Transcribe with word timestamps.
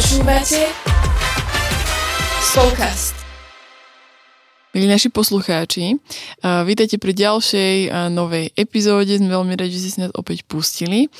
Počúvate. 0.00 0.64
Milí 4.72 4.88
naši 4.88 5.12
poslucháči, 5.12 6.00
uh, 6.40 6.64
vítajte 6.64 6.96
pri 6.96 7.12
ďalšej 7.12 7.92
uh, 7.92 8.08
novej 8.08 8.48
epizóde. 8.56 9.12
Sme 9.12 9.28
veľmi 9.28 9.60
radi, 9.60 9.76
že 9.76 9.92
ste 9.92 10.08
nás 10.08 10.12
opäť 10.16 10.48
pustili. 10.48 11.12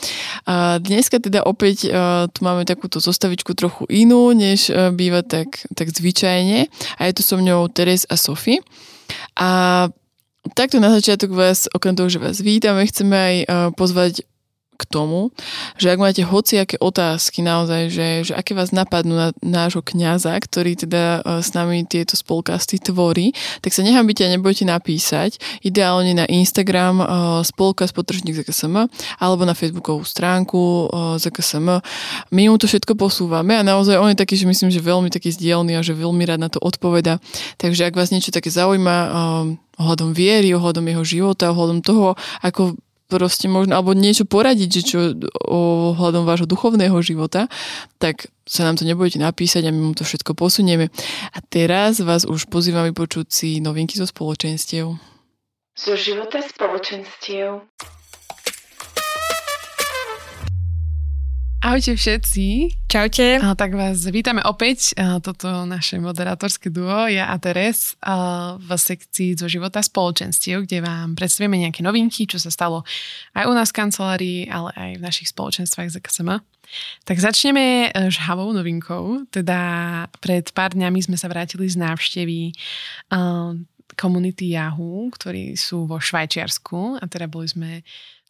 Uh, 0.48 0.80
dneska 0.80 1.20
teda 1.20 1.44
opäť 1.44 1.92
tu 2.32 2.40
máme 2.40 2.64
takúto 2.64 3.04
zostavičku 3.04 3.52
trochu 3.52 3.84
inú, 3.92 4.32
než 4.32 4.72
býva 4.96 5.20
tak, 5.28 5.60
tak 5.76 5.92
zvyčajne. 5.92 6.72
A 6.96 7.00
je 7.04 7.12
tu 7.12 7.20
so 7.20 7.36
mňou 7.36 7.68
Teres 7.68 8.08
a 8.08 8.16
Sofie. 8.16 8.64
A 9.36 9.92
takto 10.56 10.80
na 10.80 10.88
začiatok 10.88 11.36
vás, 11.36 11.68
okrem 11.76 11.92
toho, 11.92 12.08
že 12.08 12.16
vás 12.16 12.40
vítame, 12.40 12.88
chceme 12.88 13.12
aj 13.12 13.36
pozvať 13.76 14.24
k 14.80 14.88
tomu, 14.88 15.28
že 15.76 15.92
ak 15.92 16.00
máte 16.00 16.24
hociaké 16.24 16.80
otázky 16.80 17.44
naozaj, 17.44 17.92
že, 17.92 18.08
že 18.24 18.32
aké 18.32 18.56
vás 18.56 18.72
napadnú 18.72 19.12
na 19.12 19.28
nášho 19.44 19.84
kňaza, 19.84 20.32
ktorý 20.40 20.80
teda 20.80 21.20
uh, 21.20 21.44
s 21.44 21.52
nami 21.52 21.84
tieto 21.84 22.16
spolkasty 22.16 22.80
tvorí, 22.80 23.36
tak 23.60 23.76
sa 23.76 23.84
nehambite 23.84 24.24
a 24.24 24.32
nebojte 24.32 24.64
napísať. 24.64 25.36
Ideálne 25.60 26.16
na 26.16 26.24
Instagram 26.24 27.04
uh, 27.04 27.06
spolkast 27.44 27.92
potržník 27.92 28.40
ZKSM 28.40 28.88
alebo 29.20 29.44
na 29.44 29.52
Facebookovú 29.52 30.00
stránku 30.08 30.88
uh, 30.88 31.20
ZKSM. 31.20 31.84
My 32.32 32.42
mu 32.48 32.56
to 32.56 32.64
všetko 32.64 32.96
posúvame 32.96 33.60
a 33.60 33.62
naozaj 33.66 34.00
on 34.00 34.16
je 34.16 34.18
taký, 34.18 34.40
že 34.40 34.48
myslím, 34.48 34.72
že 34.72 34.80
veľmi 34.80 35.12
taký 35.12 35.28
zdielný 35.28 35.76
a 35.76 35.84
že 35.84 35.92
veľmi 35.92 36.24
rád 36.24 36.40
na 36.40 36.48
to 36.48 36.56
odpoveda. 36.62 37.20
Takže 37.60 37.84
ak 37.84 37.98
vás 37.98 38.08
niečo 38.08 38.32
také 38.32 38.48
zaujíma, 38.48 38.96
ohľadom 39.80 40.12
viery, 40.12 40.52
ohľadom 40.52 40.84
jeho 40.84 41.04
života, 41.04 41.52
ohľadom 41.52 41.80
toho, 41.80 42.12
ako 42.44 42.76
proste 43.10 43.50
možno, 43.50 43.74
alebo 43.74 43.90
niečo 43.90 44.22
poradiť, 44.22 44.68
že 44.70 44.82
čo 44.86 44.98
ohľadom 45.50 46.22
vášho 46.22 46.46
duchovného 46.46 46.94
života, 47.02 47.50
tak 47.98 48.30
sa 48.46 48.62
nám 48.62 48.78
to 48.78 48.86
nebudete 48.86 49.18
napísať 49.18 49.66
a 49.66 49.74
my 49.74 49.90
mu 49.90 49.92
to 49.98 50.06
všetko 50.06 50.38
posunieme. 50.38 50.88
A 51.34 51.38
teraz 51.42 51.98
vás 51.98 52.22
už 52.22 52.46
pozývam 52.46 52.86
vypočuť 52.86 53.26
si 53.26 53.48
novinky 53.58 53.98
zo 53.98 54.06
spoločenstiev. 54.06 54.94
Zo 55.74 55.94
života 55.98 56.38
spoločenstiev. 56.38 57.66
Ahojte 61.60 61.92
všetci. 61.92 62.72
Čaute. 62.88 63.36
A, 63.36 63.52
tak 63.52 63.76
vás 63.76 64.00
vítame 64.08 64.40
opäť, 64.48 64.96
a, 64.96 65.20
toto 65.20 65.68
naše 65.68 66.00
moderátorské 66.00 66.72
duo, 66.72 67.04
ja 67.04 67.28
a 67.28 67.36
Teres, 67.36 68.00
a, 68.00 68.56
v 68.56 68.70
sekcii 68.72 69.36
zo 69.36 69.44
života 69.44 69.84
spoločenstiev, 69.84 70.64
kde 70.64 70.80
vám 70.80 71.12
predstavíme 71.12 71.60
nejaké 71.60 71.84
novinky, 71.84 72.24
čo 72.24 72.40
sa 72.40 72.48
stalo 72.48 72.80
aj 73.36 73.44
u 73.44 73.52
nás 73.52 73.76
v 73.76 73.76
kancelárii, 73.76 74.40
ale 74.48 74.72
aj 74.72 74.90
v 74.96 75.04
našich 75.04 75.28
spoločenstvách 75.36 76.00
ZKSM. 76.00 76.40
Tak 77.04 77.16
začneme 77.20 77.92
e, 77.92 78.08
žhavou 78.08 78.56
novinkou. 78.56 79.28
Teda 79.28 79.60
pred 80.24 80.48
pár 80.56 80.72
dňami 80.72 81.12
sme 81.12 81.20
sa 81.20 81.28
vrátili 81.28 81.68
z 81.68 81.76
návštevy 81.76 82.56
komunity 84.00 84.56
Yahoo, 84.56 85.12
ktorí 85.12 85.60
sú 85.60 85.84
vo 85.84 86.00
Švajčiarsku 86.00 86.96
a 86.96 87.04
teda 87.04 87.28
boli 87.28 87.52
sme 87.52 87.70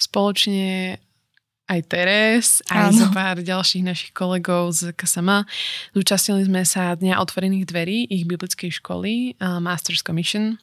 spoločne 0.01 0.98
aj 1.71 1.81
Teres, 1.87 2.59
aj 2.67 2.91
zo 2.99 3.07
pár 3.17 3.39
ďalších 3.39 3.87
našich 3.87 4.11
kolegov 4.11 4.75
z 4.75 4.91
KSM. 4.91 5.47
Zúčastnili 5.95 6.43
sme 6.43 6.67
sa 6.67 6.99
Dňa 6.99 7.23
otvorených 7.23 7.71
dverí 7.71 8.11
ich 8.11 8.27
biblickej 8.27 8.83
školy 8.83 9.39
uh, 9.39 9.63
Masters 9.63 10.03
Commission. 10.03 10.59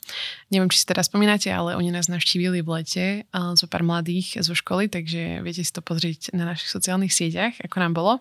Neviem, 0.52 0.68
či 0.68 0.84
si 0.84 0.86
teraz 0.86 1.08
spomínate, 1.08 1.48
ale 1.48 1.80
oni 1.80 1.96
nás 1.96 2.12
navštívili 2.12 2.60
v 2.60 2.70
lete 2.76 3.06
uh, 3.32 3.56
zo 3.56 3.72
pár 3.72 3.88
mladých 3.88 4.44
zo 4.44 4.52
školy, 4.52 4.92
takže 4.92 5.40
viete 5.48 5.64
si 5.64 5.72
to 5.72 5.80
pozrieť 5.80 6.36
na 6.36 6.44
našich 6.44 6.68
sociálnych 6.68 7.16
sieťach, 7.16 7.56
ako 7.64 7.76
nám 7.80 7.94
bolo. 7.96 8.14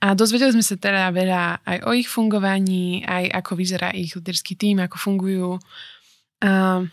A 0.00 0.16
dozvedeli 0.16 0.56
sme 0.56 0.64
sa 0.64 0.80
teda 0.80 1.12
veľa 1.12 1.68
aj 1.68 1.78
o 1.84 1.92
ich 1.92 2.08
fungovaní, 2.08 3.04
aj 3.04 3.44
ako 3.44 3.52
vyzerá 3.60 3.92
ich 3.92 4.16
líderský 4.16 4.56
tým, 4.56 4.80
ako 4.80 4.96
fungujú. 4.96 5.50
Uh, 6.40 6.88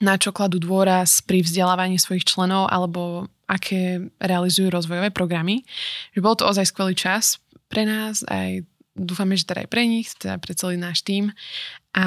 na 0.00 0.16
čo 0.16 0.32
kladú 0.32 0.56
dôraz 0.56 1.20
pri 1.20 1.44
vzdelávaní 1.44 2.00
svojich 2.00 2.24
členov 2.24 2.72
alebo 2.72 3.28
aké 3.50 3.98
realizujú 4.22 4.70
rozvojové 4.70 5.10
programy. 5.10 5.66
Že 6.14 6.20
bol 6.22 6.34
to 6.38 6.46
ozaj 6.46 6.70
skvelý 6.70 6.94
čas 6.94 7.42
pre 7.66 7.82
nás, 7.82 8.22
aj 8.30 8.62
dúfame, 8.94 9.34
že 9.34 9.46
teda 9.46 9.66
aj 9.66 9.70
pre 9.70 9.82
nich, 9.90 10.06
teda 10.14 10.38
pre 10.38 10.54
celý 10.54 10.78
náš 10.78 11.02
tým 11.02 11.34
a 11.90 12.04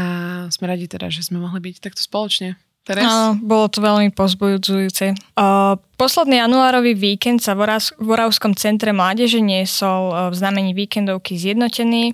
sme 0.48 0.66
radi 0.72 0.88
teda, 0.88 1.12
že 1.12 1.28
sme 1.28 1.44
mohli 1.44 1.60
byť 1.60 1.84
takto 1.84 2.00
spoločne. 2.00 2.56
Teres? 2.84 3.08
Áno, 3.08 3.40
bolo 3.40 3.72
to 3.72 3.80
veľmi 3.80 4.12
pozbujúce. 4.12 5.16
Uh, 5.40 5.80
posledný 5.96 6.44
januárový 6.44 6.92
víkend 6.92 7.40
sa 7.40 7.56
v, 7.56 7.64
Oravs- 7.64 7.96
v 7.96 8.12
Oravskom 8.12 8.52
centre 8.60 8.92
mládeže 8.92 9.40
niesol 9.40 10.12
uh, 10.12 10.28
v 10.28 10.36
znamení 10.36 10.76
víkendovky 10.76 11.40
zjednotený 11.40 12.12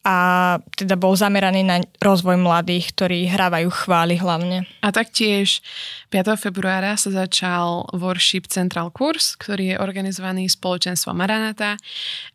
a 0.00 0.56
teda 0.80 0.96
bol 0.96 1.12
zameraný 1.12 1.60
na 1.60 1.76
rozvoj 2.00 2.40
mladých, 2.40 2.96
ktorí 2.96 3.28
hrávajú 3.28 3.68
chvály 3.68 4.16
hlavne. 4.16 4.64
A 4.80 4.88
taktiež 4.88 5.60
5. 6.08 6.40
februára 6.40 6.96
sa 6.96 7.12
začal 7.12 7.84
Worship 7.92 8.48
Central 8.48 8.88
Kurs, 8.96 9.36
ktorý 9.36 9.76
je 9.76 9.80
organizovaný 9.80 10.48
spoločenstvom 10.48 11.12
Maranata 11.12 11.76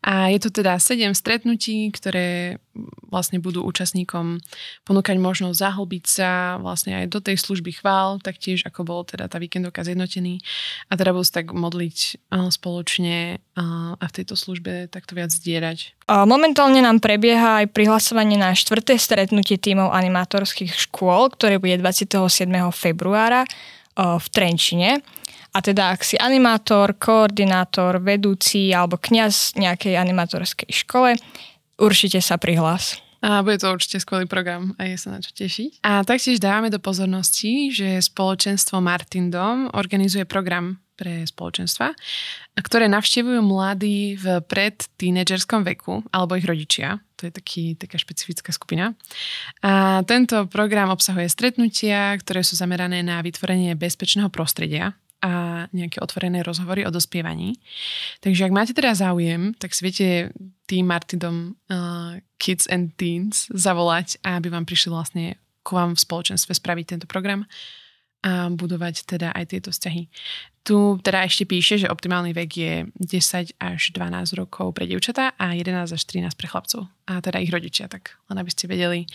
a 0.06 0.30
je 0.30 0.40
to 0.46 0.54
teda 0.54 0.78
7 0.78 1.18
stretnutí, 1.18 1.90
ktoré 1.90 2.62
vlastne 3.08 3.40
budú 3.40 3.64
účastníkom 3.64 4.44
ponúkať 4.84 5.16
možnosť 5.16 5.56
zahlbiť 5.56 6.04
sa 6.04 6.60
vlastne 6.60 7.00
aj 7.00 7.06
do 7.08 7.24
tej 7.24 7.40
služby 7.40 7.80
chvál, 7.80 8.20
taktiež 8.20 8.68
ako 8.68 8.84
bol 8.84 9.02
teda 9.08 9.32
tá 9.32 9.40
víkendovka 9.40 9.88
zjednotený 9.88 10.44
a 10.92 11.00
teda 11.00 11.16
budú 11.16 11.24
sa 11.24 11.40
tak 11.40 11.56
modliť 11.56 12.28
spoločne 12.52 13.40
a 13.56 14.04
v 14.04 14.16
tejto 14.16 14.36
službe 14.36 14.92
takto 14.92 15.16
viac 15.16 15.32
zdierať. 15.32 15.96
Momentálne 16.12 16.84
nám 16.84 17.00
prebieha 17.00 17.64
aj 17.64 17.72
prihlasovanie 17.72 18.36
na 18.36 18.52
štvrté 18.52 19.00
stretnutie 19.00 19.56
tímov 19.56 19.96
animátorských 19.96 20.76
škôl, 20.76 21.32
ktoré 21.32 21.58
bude 21.58 21.80
27. 21.80 22.20
februára 22.76 23.48
v 23.96 24.26
Trenčine. 24.36 25.00
A 25.56 25.64
teda 25.64 25.96
ak 25.96 26.04
si 26.04 26.20
animátor, 26.20 27.00
koordinátor, 27.00 28.04
vedúci 28.04 28.76
alebo 28.76 29.00
kňaz 29.00 29.56
nejakej 29.56 29.96
animátorskej 29.96 30.68
škole, 30.68 31.16
určite 31.80 32.20
sa 32.24 32.40
prihlás. 32.40 33.00
A 33.26 33.42
bude 33.42 33.58
to 33.58 33.74
určite 33.74 33.98
skvelý 33.98 34.30
program 34.30 34.78
a 34.78 34.86
je 34.86 35.02
sa 35.02 35.18
na 35.18 35.20
čo 35.24 35.34
tešiť. 35.34 35.82
A 35.82 36.06
taktiež 36.06 36.38
dávame 36.38 36.70
do 36.70 36.78
pozornosti, 36.78 37.74
že 37.74 37.98
spoločenstvo 37.98 38.78
Martindom 38.84 39.74
organizuje 39.74 40.30
program 40.30 40.78
pre 40.96 41.28
spoločenstva, 41.28 41.92
ktoré 42.56 42.88
navštevujú 42.88 43.42
mladí 43.44 44.16
v 44.16 44.40
pred 44.48 44.80
tínedžerskom 44.96 45.68
veku 45.68 46.06
alebo 46.14 46.40
ich 46.40 46.48
rodičia. 46.48 47.04
To 47.20 47.28
je 47.28 47.32
taký, 47.36 47.64
taká 47.76 48.00
špecifická 48.00 48.56
skupina. 48.56 48.96
A 49.60 50.04
tento 50.08 50.48
program 50.48 50.92
obsahuje 50.92 51.28
stretnutia, 51.28 52.16
ktoré 52.16 52.44
sú 52.48 52.56
zamerané 52.56 53.04
na 53.04 53.20
vytvorenie 53.20 53.76
bezpečného 53.76 54.32
prostredia 54.32 54.96
a 55.24 55.66
nejaké 55.72 56.04
otvorené 56.04 56.44
rozhovory 56.44 56.86
o 56.86 56.92
dospievaní. 56.94 57.58
Takže 58.20 58.46
ak 58.46 58.54
máte 58.54 58.74
teda 58.76 58.94
záujem, 58.94 59.56
tak 59.58 59.74
si 59.74 59.82
viete 59.82 60.08
tým 60.70 60.86
Martidom 60.86 61.56
uh, 61.70 62.20
Kids 62.38 62.68
and 62.68 62.94
Teens 63.00 63.50
zavolať 63.50 64.22
aby 64.22 64.48
vám 64.50 64.66
prišli 64.66 64.90
vlastne 64.92 65.26
ku 65.66 65.74
vám 65.74 65.98
v 65.98 66.04
spoločenstve 66.04 66.54
spraviť 66.54 66.86
tento 66.86 67.08
program 67.10 67.50
a 68.22 68.50
budovať 68.54 69.06
teda 69.06 69.34
aj 69.34 69.54
tieto 69.54 69.70
vzťahy. 69.74 70.10
Tu 70.66 70.98
teda 71.06 71.30
ešte 71.30 71.46
píše, 71.46 71.78
že 71.78 71.86
optimálny 71.86 72.34
vek 72.34 72.52
je 72.58 72.74
10 72.98 73.54
až 73.62 73.82
12 73.94 74.34
rokov 74.34 74.74
pre 74.74 74.90
dievčatá 74.90 75.38
a 75.38 75.54
11 75.54 75.94
až 75.94 76.02
13 76.10 76.34
pre 76.34 76.50
chlapcov. 76.50 76.90
A 77.06 77.22
teda 77.22 77.38
ich 77.38 77.54
rodičia, 77.54 77.86
tak 77.86 78.18
len 78.34 78.42
aby 78.42 78.50
ste 78.50 78.66
vedeli. 78.66 79.06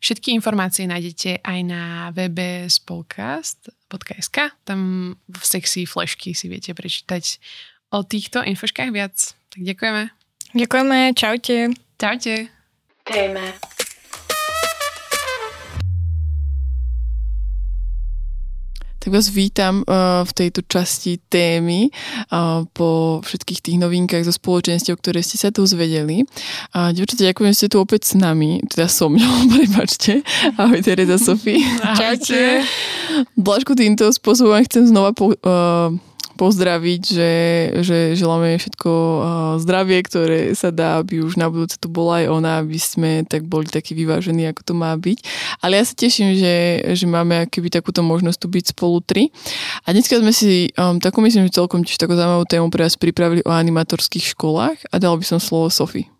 Všetky 0.00 0.32
informácie 0.32 0.88
nájdete 0.88 1.44
aj 1.44 1.60
na 1.60 2.08
webe 2.08 2.64
spolcast.sk. 2.72 4.36
Tam 4.64 5.12
v 5.28 5.42
sekcii 5.44 5.84
flešky 5.84 6.32
si 6.32 6.48
viete 6.48 6.72
prečítať 6.72 7.36
o 7.92 8.00
týchto 8.00 8.40
infoškách 8.40 8.88
viac. 8.88 9.36
Tak 9.52 9.60
ďakujeme. 9.60 10.08
Ďakujeme, 10.56 10.98
čaute. 11.12 11.76
Čaute. 12.00 12.48
Téma 13.04 13.73
tak 19.04 19.12
vás 19.12 19.28
vítam 19.28 19.84
uh, 19.84 20.24
v 20.24 20.32
tejto 20.32 20.64
časti 20.64 21.20
témy 21.28 21.92
uh, 22.32 22.64
po 22.72 23.20
všetkých 23.20 23.60
tých 23.60 23.76
novinkách 23.76 24.24
zo 24.24 24.32
spoločenstiev, 24.32 24.96
ktoré 24.96 25.20
ste 25.20 25.36
sa 25.36 25.52
tu 25.52 25.60
zvedeli. 25.68 26.24
Devčate, 26.72 27.28
ďakujem, 27.28 27.52
že 27.52 27.58
ste 27.60 27.68
tu 27.68 27.84
opäť 27.84 28.08
s 28.08 28.12
nami, 28.16 28.64
teda 28.64 28.88
so 28.88 29.12
mňou, 29.12 29.44
prepačte. 29.60 30.24
Ahoj 30.56 30.80
Tereza 30.80 31.20
Sofie. 31.20 31.60
Čaute. 32.00 32.64
Blažku 33.36 33.76
týmto 33.76 34.08
spôsobom 34.08 34.56
chcem 34.64 34.88
znova 34.88 35.12
po, 35.12 35.36
uh, 35.36 35.92
pozdraviť, 36.34 37.02
že, 37.02 37.32
že 37.82 37.98
želáme 38.18 38.58
všetko 38.58 38.90
zdravie, 39.62 39.98
ktoré 40.02 40.38
sa 40.52 40.74
dá, 40.74 41.00
aby 41.00 41.22
už 41.22 41.38
na 41.38 41.46
budúce 41.46 41.78
tu 41.78 41.86
bola 41.86 42.22
aj 42.22 42.26
ona, 42.30 42.50
aby 42.60 42.78
sme 42.78 43.10
tak 43.24 43.46
boli 43.46 43.70
takí 43.70 43.94
vyvážení, 43.94 44.50
ako 44.50 44.62
to 44.62 44.74
má 44.74 44.92
byť. 44.94 45.18
Ale 45.62 45.78
ja 45.78 45.84
sa 45.86 45.94
teším, 45.94 46.34
že, 46.36 46.84
že 46.94 47.06
máme 47.06 47.46
akoby 47.46 47.70
takúto 47.70 48.02
možnosť 48.02 48.38
tu 48.38 48.48
byť 48.50 48.64
spolu 48.74 48.98
tri. 49.00 49.30
A 49.86 49.94
dneska 49.94 50.18
sme 50.18 50.34
si 50.34 50.70
um, 50.74 50.98
takú 50.98 51.22
myslím, 51.22 51.46
že 51.48 51.58
celkom 51.62 51.86
tiež 51.86 51.96
takú 51.96 52.18
zaujímavú 52.18 52.44
tému 52.44 52.68
pre 52.68 52.84
vás 52.84 52.98
pripravili 52.98 53.40
o 53.46 53.52
animatorských 53.54 54.34
školách 54.34 54.78
a 54.90 54.96
dal 54.98 55.14
by 55.16 55.24
som 55.24 55.38
slovo 55.38 55.70
Sofii. 55.70 56.10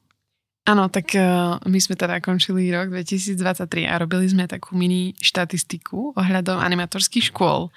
Áno, 0.64 0.88
tak 0.88 1.12
uh, 1.12 1.60
my 1.68 1.76
sme 1.76 1.92
teda 1.92 2.24
končili 2.24 2.72
rok 2.72 2.88
2023 2.88 3.84
a 3.84 4.00
robili 4.00 4.24
sme 4.32 4.48
takú 4.48 4.72
mini 4.72 5.12
štatistiku 5.20 6.16
ohľadom 6.16 6.56
animatorských 6.56 7.28
škôl. 7.28 7.68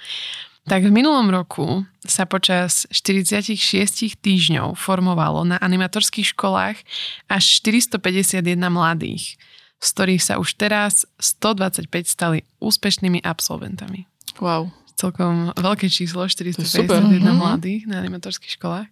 Tak 0.68 0.84
v 0.84 0.92
minulom 0.92 1.32
roku 1.32 1.88
sa 2.04 2.28
počas 2.28 2.84
46 2.92 4.20
týždňov 4.20 4.76
formovalo 4.76 5.48
na 5.48 5.56
animatorských 5.64 6.36
školách 6.36 6.84
až 7.32 7.44
451 7.64 8.44
mladých, 8.68 9.40
z 9.80 9.88
ktorých 9.96 10.24
sa 10.24 10.34
už 10.36 10.60
teraz 10.60 11.08
125 11.24 11.88
stali 12.04 12.44
úspešnými 12.60 13.24
absolventami. 13.24 14.12
Wow. 14.44 14.76
Celkom 15.00 15.56
veľké 15.56 15.88
číslo, 15.88 16.28
451 16.28 16.68
super. 16.68 17.00
mladých 17.32 17.88
na 17.88 18.04
animatorských 18.04 18.60
školách. 18.60 18.92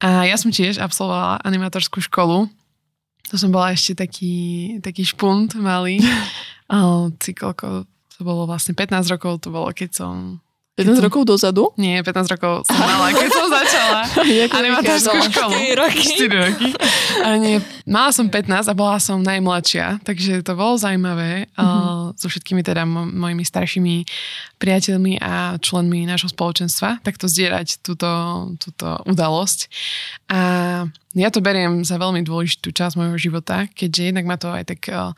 A 0.00 0.24
ja 0.24 0.40
som 0.40 0.48
tiež 0.48 0.80
absolvovala 0.80 1.44
animatorskú 1.44 2.00
školu 2.00 2.48
to 3.28 3.36
som 3.36 3.52
bola 3.52 3.76
ešte 3.76 3.92
taký, 3.92 4.36
taký 4.80 5.04
špunt 5.04 5.52
malý. 5.60 6.00
Koľko, 7.40 7.84
to 7.84 8.20
bolo 8.24 8.48
vlastne 8.48 8.72
15 8.72 9.12
rokov, 9.12 9.44
to 9.44 9.52
bolo 9.52 9.68
keď 9.72 9.90
som 9.92 10.40
15 10.78 11.02
rokov 11.10 11.26
dozadu? 11.26 11.74
Nie, 11.74 12.06
15 12.06 12.38
rokov 12.38 12.62
som 12.70 12.78
mala, 12.78 13.10
keď 13.10 13.30
som 13.34 13.46
začala 13.50 14.00
animatorskú 14.62 15.16
školu. 15.26 15.52
4 15.74 15.82
roky. 15.82 16.06
4 16.22 16.44
roky. 16.46 16.68
A 17.26 17.34
nie, 17.34 17.58
mala 17.82 18.14
som 18.14 18.30
15 18.30 18.70
a 18.70 18.74
bola 18.78 19.02
som 19.02 19.18
najmladšia, 19.18 20.06
takže 20.06 20.46
to 20.46 20.54
bolo 20.54 20.78
zaujímavé 20.78 21.50
mm-hmm. 21.50 22.14
so 22.14 22.30
všetkými 22.30 22.62
teda 22.62 22.86
mo- 22.86 23.10
mojimi 23.10 23.42
staršími 23.42 24.06
priateľmi 24.62 25.18
a 25.18 25.58
členmi 25.58 26.06
nášho 26.06 26.30
spoločenstva, 26.30 27.02
takto 27.02 27.26
zdierať 27.26 27.82
túto, 27.82 28.10
túto 28.62 29.02
udalosť. 29.02 29.66
A 30.30 30.40
ja 31.18 31.28
to 31.34 31.42
beriem 31.42 31.82
za 31.82 31.98
veľmi 31.98 32.22
dôležitú 32.22 32.70
časť 32.70 32.94
môjho 32.94 33.18
života, 33.18 33.66
keďže 33.74 34.14
jednak 34.14 34.30
ma 34.30 34.38
to 34.38 34.54
aj 34.54 34.64
tak 34.70 34.80
uh, 34.94 35.10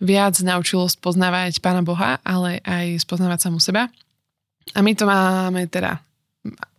viac 0.00 0.32
naučilo 0.40 0.88
spoznávať 0.88 1.60
Pána 1.60 1.84
Boha, 1.84 2.16
ale 2.24 2.64
aj 2.64 3.04
spoznávať 3.04 3.48
samu 3.52 3.60
seba 3.60 3.92
a 4.72 4.80
my 4.80 4.92
to 4.96 5.04
máme 5.04 5.68
teda 5.68 6.00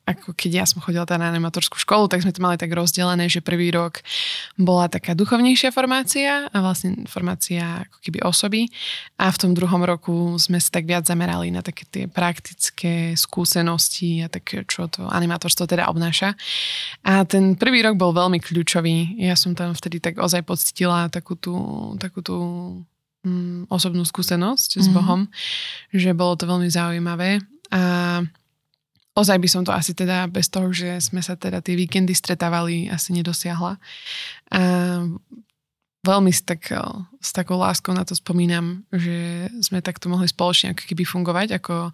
ako 0.05 0.37
keď 0.37 0.51
ja 0.53 0.65
som 0.69 0.77
chodila 0.85 1.03
teda 1.03 1.17
na 1.17 1.33
animatorskú 1.33 1.81
školu, 1.81 2.05
tak 2.05 2.21
sme 2.21 2.29
to 2.29 2.37
mali 2.37 2.61
tak 2.61 2.69
rozdelené, 2.69 3.25
že 3.25 3.41
prvý 3.41 3.73
rok 3.73 4.05
bola 4.53 4.85
taká 4.85 5.17
duchovnejšia 5.17 5.73
formácia 5.73 6.45
a 6.45 6.57
vlastne 6.61 7.09
formácia 7.09 7.89
ako 7.89 7.97
keby 8.05 8.21
osoby 8.21 8.69
a 9.17 9.33
v 9.33 9.37
tom 9.41 9.51
druhom 9.57 9.81
roku 9.81 10.37
sme 10.37 10.61
sa 10.61 10.77
tak 10.77 10.85
viac 10.85 11.09
zamerali 11.09 11.49
na 11.49 11.65
také 11.65 11.89
tie 11.89 12.05
praktické 12.05 13.17
skúsenosti 13.17 14.21
a 14.21 14.29
tak, 14.29 14.45
čo 14.69 14.85
to 14.85 15.09
animatorstvo 15.09 15.65
teda 15.65 15.89
obnáša. 15.89 16.37
A 17.01 17.25
ten 17.25 17.57
prvý 17.57 17.81
rok 17.81 17.97
bol 17.97 18.13
veľmi 18.13 18.37
kľúčový. 18.37 19.17
Ja 19.17 19.33
som 19.33 19.57
tam 19.57 19.73
vtedy 19.73 19.97
tak 19.97 20.21
ozaj 20.21 20.45
pocitila 20.45 21.09
takú 21.09 21.33
tú, 21.33 21.57
takú 21.97 22.21
tú 22.21 22.37
mm, 23.25 23.73
osobnú 23.73 24.05
skúsenosť 24.05 24.77
mm-hmm. 24.77 24.85
s 24.85 24.87
mhm. 24.87 24.93
Bohom, 24.93 25.21
že 25.89 26.13
bolo 26.13 26.37
to 26.37 26.45
veľmi 26.45 26.69
zaujímavé 26.69 27.41
a 27.71 28.21
ozaj 29.15 29.37
by 29.39 29.47
som 29.47 29.63
to 29.63 29.71
asi 29.71 29.95
teda 29.95 30.27
bez 30.27 30.51
toho, 30.51 30.69
že 30.75 30.99
sme 30.99 31.23
sa 31.23 31.39
teda 31.39 31.63
tie 31.63 31.79
víkendy 31.79 32.11
stretávali, 32.11 32.91
asi 32.91 33.15
nedosiahla. 33.15 33.79
A 34.51 34.61
veľmi 36.05 36.29
s, 36.29 36.45
tak, 36.45 36.69
s 37.17 37.29
takou 37.33 37.57
láskou 37.57 37.89
na 37.97 38.05
to 38.05 38.13
spomínam, 38.13 38.85
že 38.93 39.49
sme 39.65 39.81
takto 39.81 40.05
mohli 40.05 40.29
spoločne 40.29 40.77
ako 40.77 40.83
keby 40.85 41.01
fungovať 41.01 41.57
ako, 41.57 41.89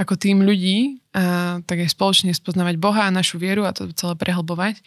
ako 0.00 0.14
tým 0.16 0.40
ľudí 0.40 1.04
a 1.12 1.58
tak 1.68 1.84
aj 1.84 1.92
spoločne 1.92 2.32
spoznávať 2.32 2.80
Boha 2.80 3.04
a 3.04 3.12
našu 3.12 3.36
vieru 3.36 3.68
a 3.68 3.76
to 3.76 3.92
celé 3.92 4.16
prehlbovať. 4.16 4.80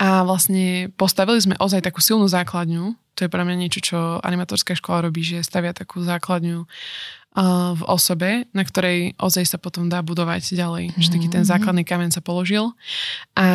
A 0.00 0.24
vlastne 0.24 0.88
postavili 0.96 1.36
sme 1.44 1.60
ozaj 1.60 1.84
takú 1.84 2.00
silnú 2.00 2.24
základňu. 2.24 2.96
To 3.14 3.20
je 3.22 3.30
pre 3.30 3.44
mňa 3.46 3.56
niečo, 3.60 3.80
čo 3.84 3.98
animatorská 4.24 4.74
škola 4.74 5.06
robí, 5.06 5.22
že 5.22 5.44
stavia 5.44 5.76
takú 5.76 6.02
základňu 6.02 6.66
v 7.74 7.82
osobe, 7.90 8.46
na 8.54 8.62
ktorej 8.62 9.18
ozaj 9.18 9.44
sa 9.50 9.58
potom 9.58 9.90
dá 9.90 9.98
budovať 10.06 10.54
ďalej. 10.54 10.94
Mm-hmm. 10.94 11.02
Že 11.02 11.08
taký 11.10 11.28
ten 11.28 11.42
mhm. 11.42 11.50
základný 11.50 11.82
kameň 11.82 12.10
sa 12.14 12.22
položil 12.22 12.70
a 13.34 13.46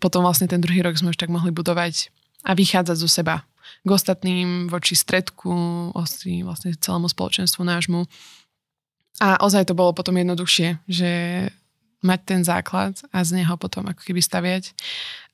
potom 0.00 0.24
vlastne 0.24 0.48
ten 0.48 0.62
druhý 0.62 0.80
rok 0.80 0.96
sme 0.96 1.12
už 1.12 1.18
tak 1.18 1.28
mohli 1.28 1.50
budovať 1.50 2.08
a 2.46 2.56
vychádzať 2.56 2.96
zo 2.96 3.10
seba 3.10 3.44
k 3.80 3.88
ostatným, 3.88 4.68
voči 4.68 4.92
stredku, 4.96 5.52
osi, 5.96 6.44
vlastne 6.44 6.76
celému 6.76 7.08
spoločenstvu 7.08 7.64
nášmu. 7.64 8.04
A 9.20 9.40
ozaj 9.44 9.68
to 9.68 9.76
bolo 9.76 9.92
potom 9.92 10.16
jednoduchšie, 10.16 10.80
že 10.88 11.10
mať 12.00 12.20
ten 12.24 12.40
základ 12.40 12.96
a 13.12 13.20
z 13.20 13.40
neho 13.40 13.54
potom 13.60 13.84
ako 13.84 14.00
keby 14.00 14.24
staviať 14.24 14.72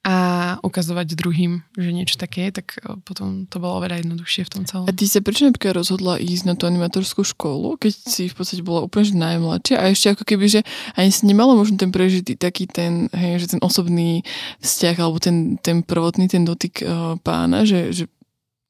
a 0.06 0.14
ukazovať 0.62 1.18
druhým, 1.18 1.66
že 1.74 1.90
niečo 1.90 2.14
také 2.14 2.46
je, 2.46 2.62
tak 2.62 2.78
e, 2.78 2.94
potom 3.02 3.50
to 3.50 3.58
bolo 3.58 3.82
veľa 3.82 4.06
jednoduchšie 4.06 4.46
v 4.46 4.50
tom 4.54 4.62
celom. 4.62 4.86
A 4.86 4.94
ty 4.94 5.02
sa 5.10 5.18
prečo 5.18 5.50
napríklad 5.50 5.82
rozhodla 5.82 6.22
ísť 6.22 6.46
na 6.46 6.54
tú 6.54 6.70
animatorskú 6.70 7.26
školu, 7.26 7.74
keď 7.74 8.06
si 8.06 8.30
v 8.30 8.34
podstate 8.38 8.62
bola 8.62 8.86
úplne 8.86 9.10
že 9.10 9.18
najmladšia 9.18 9.76
a 9.82 9.90
ešte 9.90 10.14
ako 10.14 10.22
keby, 10.22 10.46
že 10.46 10.60
ani 10.94 11.10
si 11.10 11.26
nemala 11.26 11.58
možno 11.58 11.74
ten 11.74 11.90
prežitý 11.90 12.38
taký 12.38 12.70
ten, 12.70 13.10
hej, 13.10 13.42
že 13.42 13.58
ten 13.58 13.60
osobný 13.66 14.22
vzťah 14.62 14.96
alebo 15.02 15.18
ten, 15.18 15.58
ten 15.58 15.82
prvotný, 15.82 16.30
ten 16.30 16.46
dotyk 16.46 16.86
uh, 16.86 17.18
pána, 17.26 17.66
že, 17.66 17.90
že, 17.90 18.06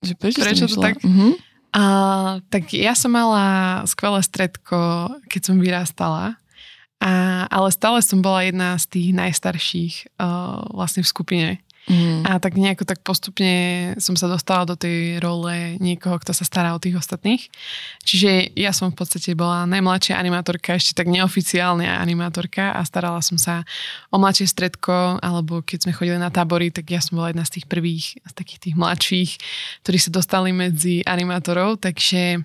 že 0.00 0.16
prečo, 0.16 0.40
prečo 0.40 0.64
to 0.72 0.80
tak? 0.80 0.96
Uh-huh. 1.04 1.36
A, 1.76 1.84
tak 2.48 2.72
ja 2.72 2.96
som 2.96 3.12
mala 3.12 3.84
skvelé 3.84 4.24
stredko, 4.24 5.12
keď 5.28 5.40
som 5.44 5.60
vyrastala 5.60 6.40
a, 7.00 7.44
ale 7.52 7.68
stále 7.72 8.00
som 8.00 8.24
bola 8.24 8.46
jedna 8.46 8.76
z 8.80 8.84
tých 8.88 9.08
najstarších 9.12 9.94
uh, 10.16 10.64
vlastne 10.72 11.04
v 11.04 11.12
skupine. 11.12 11.48
Mm. 11.86 12.26
A 12.26 12.42
tak 12.42 12.58
nejako 12.58 12.82
tak 12.82 12.98
postupne 13.06 13.94
som 14.02 14.18
sa 14.18 14.26
dostala 14.26 14.66
do 14.66 14.74
tej 14.74 15.22
role 15.22 15.78
niekoho, 15.78 16.18
kto 16.18 16.34
sa 16.34 16.42
stará 16.42 16.74
o 16.74 16.82
tých 16.82 16.98
ostatných. 16.98 17.46
Čiže 18.02 18.58
ja 18.58 18.74
som 18.74 18.90
v 18.90 18.98
podstate 18.98 19.38
bola 19.38 19.70
najmladšia 19.70 20.18
animátorka, 20.18 20.74
ešte 20.74 20.98
tak 20.98 21.06
neoficiálne 21.06 21.86
animátorka 21.86 22.74
a 22.74 22.82
starala 22.82 23.22
som 23.22 23.38
sa 23.38 23.62
o 24.10 24.18
mladšie 24.18 24.50
stredko, 24.50 25.22
alebo 25.22 25.62
keď 25.62 25.86
sme 25.86 25.94
chodili 25.94 26.18
na 26.18 26.34
tábory, 26.34 26.74
tak 26.74 26.90
ja 26.90 26.98
som 26.98 27.22
bola 27.22 27.30
jedna 27.30 27.46
z 27.46 27.62
tých 27.62 27.66
prvých, 27.70 28.18
z 28.18 28.32
takých 28.34 28.60
tých 28.66 28.74
mladších, 28.74 29.30
ktorí 29.86 29.98
sa 30.02 30.10
dostali 30.10 30.50
medzi 30.50 31.06
animátorov, 31.06 31.78
takže 31.78 32.42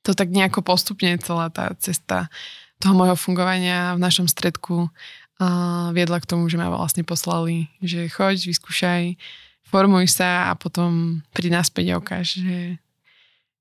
to 0.00 0.16
tak 0.16 0.32
nejako 0.32 0.64
postupne 0.64 1.12
celá 1.20 1.52
tá 1.52 1.76
cesta 1.76 2.32
toho 2.80 2.94
môjho 2.94 3.16
fungovania 3.16 3.96
v 3.96 4.04
našom 4.04 4.28
stredku 4.28 4.88
a 5.36 5.48
viedla 5.92 6.16
k 6.20 6.28
tomu, 6.28 6.48
že 6.48 6.56
ma 6.56 6.72
vlastne 6.72 7.04
poslali, 7.04 7.68
že 7.84 8.08
choď, 8.08 8.40
vyskúšaj, 8.48 9.20
formuj 9.68 10.08
sa 10.08 10.48
a 10.48 10.52
potom 10.56 11.20
príď 11.36 11.60
naspäť 11.60 11.92
a 11.92 11.98
ukáž, 12.00 12.40
že, 12.40 12.80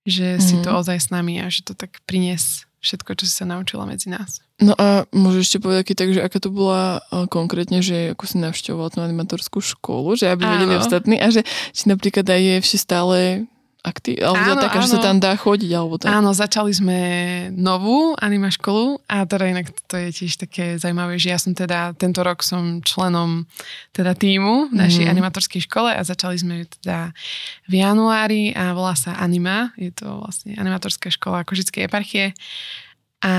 že 0.08 0.28
mm-hmm. 0.40 0.46
si 0.46 0.56
to 0.63 0.70
mhm. 0.72 0.78
ozaj 0.80 0.98
s 1.00 1.10
nami 1.12 1.44
a 1.44 1.51
že 1.51 1.68
to 1.68 1.74
tak 1.75 2.00
prinies 2.08 2.63
všetko, 2.86 3.18
čo 3.18 3.25
si 3.25 3.34
sa 3.34 3.50
naučila 3.50 3.90
medzi 3.90 4.13
nás. 4.13 4.46
No 4.62 4.78
a 4.78 5.10
môžeš 5.10 5.42
ešte 5.50 5.60
povedať 5.60 5.98
tak, 5.98 6.13
že 6.13 6.22
aká 6.22 6.38
to 6.38 6.54
bola 6.54 7.01
konkrétne, 7.34 7.82
že 7.82 8.13
ako 8.13 8.24
si 8.30 8.38
navštevovala 8.38 8.94
tú 8.94 9.00
animatorskú 9.01 9.60
školu, 9.60 10.13
že 10.16 10.30
aby 10.30 10.46
vedeli 10.46 10.78
ostatní 10.78 11.18
a 11.18 11.34
že 11.34 11.42
či 11.74 11.90
napríklad 11.90 12.24
aj 12.30 12.40
je 12.40 12.54
ešte 12.62 12.78
stále 12.78 13.18
aktív, 13.86 14.18
alebo 14.25 14.58
áno, 14.58 14.62
taká, 14.65 14.82
áno. 14.82 14.84
že 14.84 14.89
sa 14.98 15.00
tam 15.00 15.18
dá 15.22 15.38
chodiť, 15.38 15.72
alebo 15.77 15.96
tak. 16.01 16.10
Áno, 16.10 16.34
začali 16.34 16.74
sme 16.74 17.00
novú 17.54 18.18
anima 18.18 18.50
školu 18.50 19.00
a 19.06 19.30
teda 19.30 19.54
inak 19.54 19.70
to 19.86 19.96
je 20.01 20.10
tiež 20.10 20.42
také 20.42 20.82
zaujímavé, 20.82 21.22
že 21.22 21.30
ja 21.30 21.38
som 21.38 21.54
teda 21.54 21.94
tento 21.94 22.25
rok 22.25 22.42
som 22.42 22.82
členom 22.82 23.46
teda 23.94 24.18
týmu 24.18 24.74
v 24.74 24.75
našej 24.75 25.06
mm. 25.06 25.12
animatorskej 25.13 25.62
škole 25.70 25.94
a 25.94 26.01
začali 26.01 26.36
sme 26.42 26.56
teda 26.82 27.13
v 27.70 27.74
januári 27.77 28.51
a 28.58 28.74
volá 28.74 28.98
sa 28.98 29.13
Anima, 29.22 29.70
je 29.77 29.94
to 29.94 30.25
vlastne 30.25 30.58
animatorská 30.58 31.13
škola 31.13 31.46
Kožickej 31.46 31.86
eparchie 31.86 32.34
a 33.25 33.34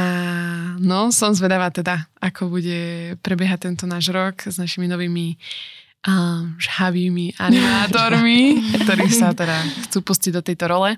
no, 0.82 1.14
som 1.14 1.30
zvedavá 1.30 1.70
teda, 1.70 2.10
ako 2.18 2.50
bude 2.50 3.14
prebiehať 3.22 3.70
tento 3.70 3.84
náš 3.86 4.10
rok 4.10 4.42
s 4.42 4.58
našimi 4.58 4.90
novými 4.90 5.38
um, 6.06 6.54
žhavými 6.56 7.36
animátormi, 7.36 8.62
ktorí 8.86 9.06
sa 9.10 9.34
teda 9.34 9.60
chcú 9.90 10.06
pustiť 10.06 10.32
do 10.38 10.42
tejto 10.42 10.70
role, 10.70 10.96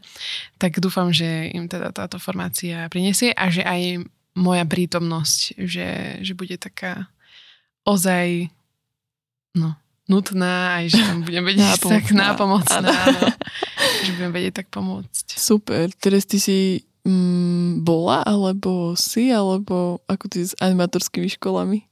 tak 0.60 0.78
dúfam, 0.78 1.10
že 1.10 1.50
im 1.50 1.66
teda 1.66 1.90
táto 1.90 2.20
formácia 2.20 2.86
prinesie 2.92 3.32
a 3.32 3.48
že 3.48 3.64
aj 3.64 4.04
moja 4.38 4.62
prítomnosť, 4.62 5.58
že, 5.58 6.20
že 6.22 6.32
bude 6.36 6.54
taká 6.60 7.10
ozaj 7.82 8.52
no, 9.56 9.74
nutná, 10.06 10.78
aj 10.78 10.94
že 10.94 11.00
tam 11.02 11.18
budem 11.24 11.44
vedieť 11.44 11.80
tak 11.98 12.12
nápomocná, 12.14 12.86
no, 12.86 13.20
že 14.04 14.10
budem 14.14 14.32
vedieť 14.32 14.54
tak 14.64 14.68
pomôcť. 14.70 15.26
Super, 15.34 15.90
teraz 15.96 16.28
ty 16.28 16.38
si 16.38 16.58
mm, 17.02 17.82
bola, 17.82 18.22
alebo 18.22 18.94
si, 18.94 19.32
alebo 19.32 20.04
ako 20.06 20.24
ty 20.30 20.46
s 20.46 20.54
animatorskými 20.60 21.32
školami? 21.40 21.88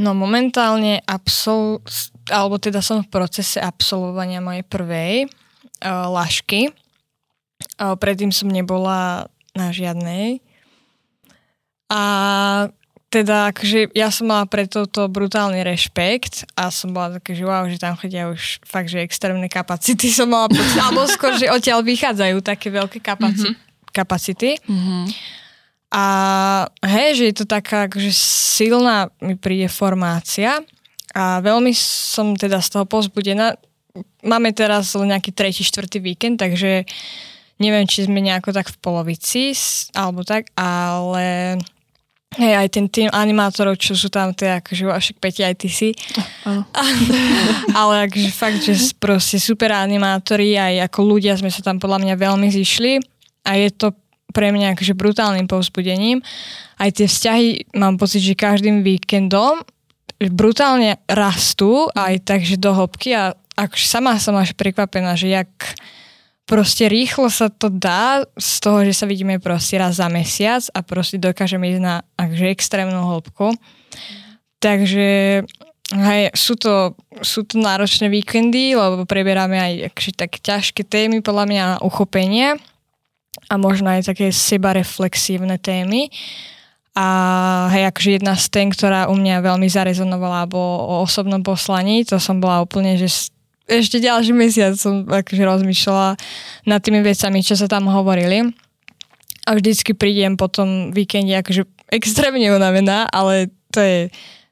No 0.00 0.16
momentálne 0.16 1.04
absol... 1.04 1.84
alebo 2.32 2.56
teda 2.56 2.80
som 2.80 3.04
v 3.04 3.12
procese 3.12 3.60
absolvovania 3.60 4.40
mojej 4.40 4.64
prvej 4.64 5.14
uh, 5.28 6.08
lašky. 6.08 6.72
Uh, 7.78 7.94
predtým 7.94 8.32
som 8.32 8.48
nebola 8.48 9.28
na 9.52 9.68
žiadnej. 9.70 10.40
A 11.92 12.02
teda 13.12 13.52
akože 13.52 13.92
ja 13.92 14.08
som 14.08 14.32
mala 14.32 14.48
pre 14.48 14.64
toto 14.64 15.04
brutálny 15.04 15.60
rešpekt 15.60 16.48
a 16.56 16.72
som 16.72 16.96
bola 16.96 17.20
také, 17.20 17.36
že 17.36 17.44
wow, 17.44 17.68
že 17.68 17.76
tam 17.76 17.92
chodia 18.00 18.32
už 18.32 18.64
fakt, 18.64 18.88
že 18.88 19.04
extrémne 19.04 19.44
kapacity 19.52 20.08
som 20.08 20.32
mala 20.32 20.48
pocit, 20.48 20.80
alebo 20.80 21.04
skôr, 21.04 21.36
že 21.36 21.52
odtiaľ 21.52 21.84
vychádzajú 21.84 22.40
také 22.40 22.72
veľké 22.72 23.04
kapaci- 23.04 23.52
mm-hmm. 23.52 23.92
kapacity. 23.92 24.56
Mm-hmm. 24.64 25.04
A 25.92 26.04
hej, 26.88 27.20
že 27.20 27.24
je 27.28 27.34
to 27.36 27.44
taká 27.44 27.84
akože 27.84 28.08
silná 28.16 29.12
mi 29.20 29.36
príde 29.36 29.68
formácia 29.68 30.64
a 31.12 31.44
veľmi 31.44 31.72
som 31.76 32.34
teda 32.34 32.60
z 32.64 32.68
toho 32.78 32.84
pozbudená. 32.88 33.56
Máme 34.24 34.56
teraz 34.56 34.96
nejaký 34.96 35.36
tretí, 35.36 35.60
štvrtý 35.60 36.00
víkend, 36.00 36.40
takže 36.40 36.88
neviem, 37.60 37.84
či 37.84 38.08
sme 38.08 38.24
nejako 38.24 38.56
tak 38.56 38.72
v 38.72 38.80
polovici, 38.80 39.52
alebo 39.92 40.24
tak, 40.24 40.48
ale 40.56 41.56
Hej, 42.32 42.64
aj 42.64 42.68
ten 42.72 42.86
tým 42.88 43.12
animátorov, 43.12 43.76
čo 43.76 43.92
sú 43.92 44.08
tam, 44.08 44.32
to 44.32 44.48
je 44.48 44.52
akože 44.56 44.82
však 44.88 45.16
Peti, 45.20 45.44
aj 45.44 45.52
ty 45.52 45.68
si. 45.68 45.92
Áno. 46.48 46.64
Ale 47.76 48.08
akože 48.08 48.30
fakt, 48.32 48.64
že 48.64 48.72
proste 48.96 49.36
super 49.36 49.68
animátori, 49.76 50.56
aj 50.56 50.88
ako 50.88 51.12
ľudia 51.12 51.36
sme 51.36 51.52
sa 51.52 51.60
tam 51.60 51.76
podľa 51.76 52.00
mňa 52.00 52.14
veľmi 52.16 52.48
zišli 52.48 53.04
a 53.44 53.60
je 53.60 53.68
to 53.76 53.92
pre 54.32 54.48
mňa 54.48 54.72
akože 54.72 54.96
brutálnym 54.96 55.44
povzbudením. 55.44 56.24
Aj 56.80 56.88
tie 56.88 57.04
vzťahy, 57.04 57.76
mám 57.76 58.00
pocit, 58.00 58.24
že 58.24 58.32
každým 58.32 58.80
víkendom 58.80 59.60
brutálne 60.30 61.00
rastú 61.08 61.90
aj 61.96 62.22
takže 62.22 62.60
do 62.60 62.70
hĺbky 62.76 63.16
a 63.16 63.34
akože 63.56 63.86
sama 63.88 64.20
som 64.20 64.36
až 64.38 64.54
prekvapená, 64.54 65.16
že 65.16 65.32
jak 65.32 65.50
proste 66.46 66.90
rýchlo 66.90 67.32
sa 67.32 67.48
to 67.48 67.72
dá 67.72 68.26
z 68.36 68.52
toho, 68.60 68.84
že 68.84 68.92
sa 68.92 69.06
vidíme 69.08 69.40
proste 69.40 69.80
raz 69.80 69.96
za 69.98 70.06
mesiac 70.12 70.62
a 70.76 70.84
proste 70.84 71.16
dokážeme 71.16 71.70
ísť 71.72 71.82
na 71.82 71.94
akože 72.18 72.46
extrémnu 72.52 73.00
hĺbku. 73.00 73.56
Takže 74.62 75.42
hej, 75.92 76.22
sú, 76.36 76.54
to, 76.54 76.94
sú 77.20 77.42
to 77.42 77.58
náročné 77.58 78.06
víkendy, 78.12 78.78
lebo 78.78 79.08
preberáme 79.08 79.58
aj 79.58 79.72
akože, 79.92 80.12
tak 80.14 80.38
ťažké 80.38 80.82
témy 80.86 81.24
podľa 81.24 81.44
mňa 81.48 81.62
na 81.64 81.78
uchopenie 81.82 82.60
a 83.48 83.54
možno 83.56 83.90
aj 83.90 84.12
také 84.12 84.30
sebareflexívne 84.30 85.56
témy. 85.58 86.12
A 86.92 87.06
hej, 87.72 87.88
akože 87.88 88.10
jedna 88.20 88.36
z 88.36 88.52
tém, 88.52 88.68
ktorá 88.68 89.08
u 89.08 89.16
mňa 89.16 89.40
veľmi 89.40 89.64
zarezonovala, 89.64 90.44
bolo 90.44 90.76
o 90.84 90.94
osobnom 91.08 91.40
poslaní, 91.40 92.04
to 92.04 92.20
som 92.20 92.36
bola 92.36 92.60
úplne, 92.60 93.00
že 93.00 93.32
ešte 93.64 93.96
ďalší 93.96 94.36
mesiac 94.36 94.76
som 94.76 95.08
akože 95.08 95.40
rozmýšľala 95.40 96.20
nad 96.68 96.80
tými 96.84 97.00
vecami, 97.00 97.40
čo 97.40 97.56
sa 97.56 97.64
tam 97.64 97.88
hovorili. 97.88 98.52
A 99.48 99.56
vždycky 99.56 99.96
prídem 99.96 100.36
po 100.36 100.52
tom 100.52 100.92
víkende 100.92 101.32
akože 101.40 101.64
extrémne 101.88 102.52
unavená, 102.52 103.08
ale 103.08 103.48
to 103.72 103.80
je 103.80 103.98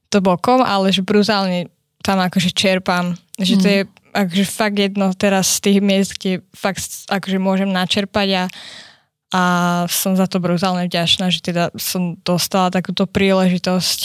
to 0.08 0.18
bokom, 0.24 0.64
ale 0.64 0.90
že 0.90 1.04
brutálne 1.04 1.68
tam 2.00 2.18
akože 2.24 2.56
čerpám. 2.56 3.14
Že 3.36 3.54
to 3.60 3.68
mhm. 3.68 3.74
je 3.76 3.80
akože 4.10 4.44
fakt 4.48 4.78
jedno 4.80 5.14
teraz 5.14 5.60
z 5.60 5.70
tých 5.70 5.78
miest, 5.84 6.18
kde 6.18 6.42
fakt 6.50 6.82
akože 7.06 7.38
môžem 7.38 7.70
načerpať 7.70 8.28
a, 8.34 8.44
a 9.30 9.42
som 9.86 10.18
za 10.18 10.26
to 10.26 10.42
brutálne 10.42 10.90
vďačná, 10.90 11.30
že 11.30 11.38
teda 11.38 11.70
som 11.78 12.18
dostala 12.26 12.74
takúto 12.74 13.06
príležitosť 13.06 14.00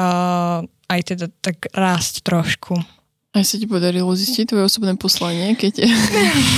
uh, 0.00 0.64
aj 0.88 1.00
teda 1.04 1.26
tak 1.44 1.68
rásť 1.76 2.24
trošku. 2.24 2.80
Aj 3.30 3.44
sa 3.46 3.60
ti 3.60 3.68
podarilo 3.68 4.10
zistiť 4.10 4.50
tvoje 4.50 4.66
osobné 4.66 4.98
poslanie, 4.98 5.54
keď, 5.54 5.86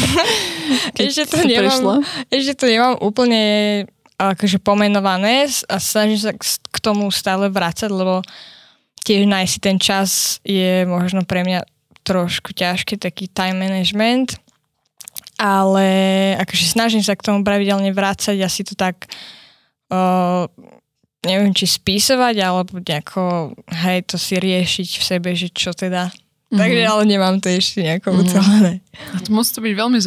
keď 0.97 1.05
ešte, 1.05 1.25
to 1.29 1.37
nemám, 1.45 1.61
prešla? 1.69 1.95
ešte 2.33 2.55
to 2.57 2.65
nemám 2.71 2.97
úplne 3.03 3.43
akože 4.17 4.63
pomenované 4.63 5.51
a 5.69 5.77
snažím 5.83 6.21
sa 6.23 6.33
k 6.39 6.79
tomu 6.79 7.11
stále 7.11 7.51
vrácať, 7.51 7.91
lebo 7.91 8.23
tiež 9.03 9.27
nájsť 9.27 9.51
si 9.51 9.59
ten 9.59 9.77
čas 9.83 10.39
je 10.47 10.87
možno 10.87 11.27
pre 11.27 11.43
mňa 11.43 11.67
trošku 12.07 12.55
ťažký, 12.55 12.97
taký 12.97 13.27
time 13.29 13.59
management, 13.63 14.39
ale 15.43 15.87
akože 16.39 16.71
snažím 16.71 17.03
sa 17.03 17.19
k 17.19 17.27
tomu 17.27 17.43
pravidelne 17.43 17.91
vrácať 17.91 18.39
a 18.39 18.47
si 18.47 18.63
to 18.63 18.79
tak 18.79 19.11
uh, 19.91 20.47
neviem, 21.27 21.51
či 21.51 21.67
spísovať, 21.67 22.39
alebo 22.39 22.79
nejako, 22.79 23.55
hej, 23.83 24.07
to 24.07 24.15
si 24.19 24.39
riešiť 24.39 24.89
v 24.99 25.03
sebe, 25.03 25.31
že 25.35 25.51
čo 25.51 25.75
teda 25.75 26.15
Mm-hmm. 26.53 26.69
Takže 26.69 26.83
ale 26.85 27.03
nemám 27.09 27.37
to 27.41 27.49
ešte 27.49 27.81
nejako 27.81 28.13
mm-hmm. 28.13 28.29
ucelené. 28.29 28.73
A 29.17 29.25
to 29.25 29.33
musí 29.33 29.57
to 29.57 29.65
byť 29.65 29.73
veľmi 29.73 29.99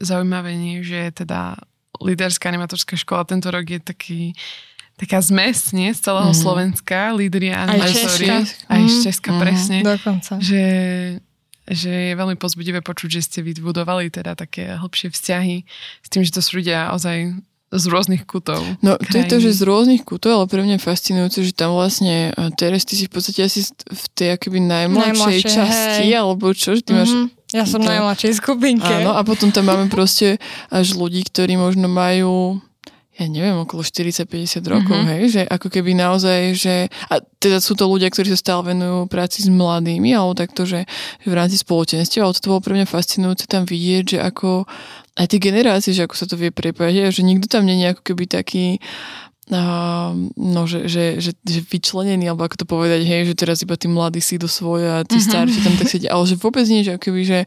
zaujímavé, 0.00 0.56
že 0.80 1.12
teda 1.12 1.60
líderská 2.00 2.48
animatorská 2.48 2.96
škola 2.96 3.28
tento 3.28 3.52
rok 3.52 3.68
je 3.68 3.76
taký 3.76 4.20
taká 4.96 5.20
zmes, 5.20 5.76
nie? 5.76 5.92
Z 5.92 6.08
celého 6.08 6.32
mm. 6.32 6.38
Slovenska, 6.40 7.12
lídry 7.12 7.52
a 7.52 7.68
animatóri. 7.68 8.28
Aj 8.72 8.80
z 8.88 8.96
Česka, 9.04 9.36
mm. 9.36 9.40
presne. 9.40 9.78
Dokonca. 9.84 10.32
Že, 10.40 10.64
že 11.68 12.12
je 12.12 12.18
veľmi 12.18 12.34
pozbudivé 12.34 12.82
počuť, 12.82 13.08
že 13.18 13.22
ste 13.22 13.38
vybudovali 13.46 14.10
teda 14.10 14.34
také 14.34 14.74
hlbšie 14.78 15.14
vzťahy 15.14 15.56
s 16.02 16.08
tým, 16.10 16.22
že 16.26 16.34
to 16.34 16.40
sú 16.42 16.58
ľudia 16.58 16.90
ozaj 16.90 17.38
z 17.72 17.84
rôznych 17.88 18.28
kutov. 18.28 18.60
No 18.84 19.00
krajiny. 19.00 19.08
to 19.08 19.14
je 19.16 19.24
to, 19.24 19.36
že 19.48 19.50
z 19.56 19.62
rôznych 19.64 20.02
kutov, 20.04 20.36
ale 20.36 20.44
pre 20.44 20.60
mňa 20.60 20.76
fascinujúce, 20.76 21.40
že 21.40 21.56
tam 21.56 21.72
vlastne 21.72 22.36
e, 22.36 22.52
Teres, 22.52 22.84
ty 22.84 23.00
si 23.00 23.08
v 23.08 23.16
podstate 23.16 23.40
asi 23.48 23.64
v 23.72 24.04
tej 24.12 24.28
akoby 24.36 24.60
najmladšej 24.60 25.40
časti, 25.40 26.04
hej. 26.12 26.20
alebo 26.20 26.52
čo, 26.52 26.76
že 26.76 26.84
ty 26.84 26.92
mm-hmm. 26.92 27.32
máš... 27.32 27.56
Ja 27.56 27.64
som 27.64 27.80
to... 27.80 27.88
najmladšej 27.88 28.44
skupinke. 28.44 28.84
Áno, 28.84 29.16
a 29.16 29.24
potom 29.24 29.48
tam 29.48 29.72
máme 29.72 29.88
proste 29.88 30.36
až 30.68 30.96
ľudí, 30.96 31.24
ktorí 31.24 31.56
možno 31.56 31.88
majú 31.88 32.60
ja 33.12 33.28
neviem, 33.28 33.60
okolo 33.60 33.84
40-50 33.84 34.64
rokov, 34.64 34.96
mm-hmm. 34.96 35.12
hej, 35.12 35.22
že 35.28 35.42
ako 35.44 35.68
keby 35.68 35.92
naozaj, 35.92 36.56
že, 36.56 36.76
a 37.12 37.20
teda 37.20 37.60
sú 37.60 37.76
to 37.76 37.84
ľudia, 37.84 38.08
ktorí 38.08 38.32
sa 38.32 38.40
stále 38.40 38.72
venujú 38.72 39.04
práci 39.04 39.44
s 39.44 39.52
mladými, 39.52 40.16
alebo 40.16 40.32
takto, 40.32 40.64
že, 40.64 40.88
v 41.28 41.34
rámci 41.36 41.60
spoločenstva, 41.60 42.24
ale 42.24 42.32
to 42.32 42.48
bolo 42.48 42.64
pre 42.64 42.72
mňa 42.72 42.88
fascinujúce 42.88 43.44
tam 43.44 43.68
vidieť, 43.68 44.16
že 44.16 44.18
ako 44.24 44.64
aj 45.20 45.26
tie 45.28 45.40
generácie, 45.44 45.92
že 45.92 46.08
ako 46.08 46.16
sa 46.16 46.24
to 46.24 46.40
vie 46.40 46.48
prepájať, 46.48 47.12
že 47.12 47.20
nikto 47.20 47.52
tam 47.52 47.68
je 47.68 47.76
ako 47.84 48.02
keby 48.02 48.24
taký 48.24 48.80
Uh, 49.50 50.14
no, 50.38 50.70
že, 50.70 50.86
že, 50.86 51.18
že, 51.18 51.34
že 51.42 51.60
vyčlenený, 51.66 52.30
alebo 52.30 52.46
ako 52.46 52.62
to 52.62 52.66
povedať, 52.66 53.02
hej, 53.02 53.26
že 53.26 53.34
teraz 53.34 53.58
iba 53.60 53.74
tí 53.74 53.90
mladí 53.90 54.22
si 54.22 54.38
do 54.38 54.46
svoja 54.46 55.02
a 55.02 55.04
tí 55.04 55.18
mm-hmm. 55.18 55.28
starší 55.28 55.58
tam 55.66 55.74
tak 55.76 55.90
sedia, 55.90 56.14
ale 56.14 56.24
že 56.30 56.38
vôbec 56.38 56.62
nie, 56.70 56.86
že 56.86 56.94
keby, 56.94 57.20
že 57.26 57.38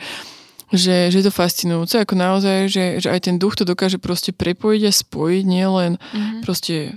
že, 0.75 1.09
že 1.09 1.17
je 1.19 1.25
to 1.25 1.33
fascinujúce, 1.33 1.95
ako 1.97 2.13
naozaj, 2.13 2.69
že, 2.69 2.83
že 3.01 3.07
aj 3.09 3.31
ten 3.31 3.35
duch 3.39 3.55
to 3.55 3.63
dokáže 3.63 3.97
proste 3.97 4.35
prepojiť 4.35 4.81
a 4.85 4.91
spojiť 4.91 5.43
nielen 5.43 5.97
mm-hmm. 5.97 6.39
proste 6.43 6.95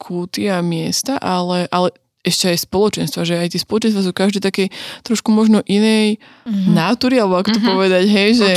kúty 0.00 0.48
a 0.48 0.64
miesta, 0.64 1.20
ale, 1.20 1.68
ale 1.68 1.92
ešte 2.24 2.50
aj 2.50 2.66
spoločenstva, 2.66 3.22
že 3.22 3.38
aj 3.38 3.54
tie 3.54 3.60
spoločenstva 3.62 4.02
sú 4.02 4.12
každé 4.12 4.40
také 4.42 4.68
trošku 5.06 5.30
možno 5.30 5.62
inej 5.64 6.18
mm-hmm. 6.18 6.74
nátury, 6.74 7.22
alebo 7.22 7.40
ako 7.40 7.54
to 7.54 7.60
mm-hmm. 7.60 7.72
povedať, 7.76 8.04
hej, 8.10 8.30
že, 8.36 8.50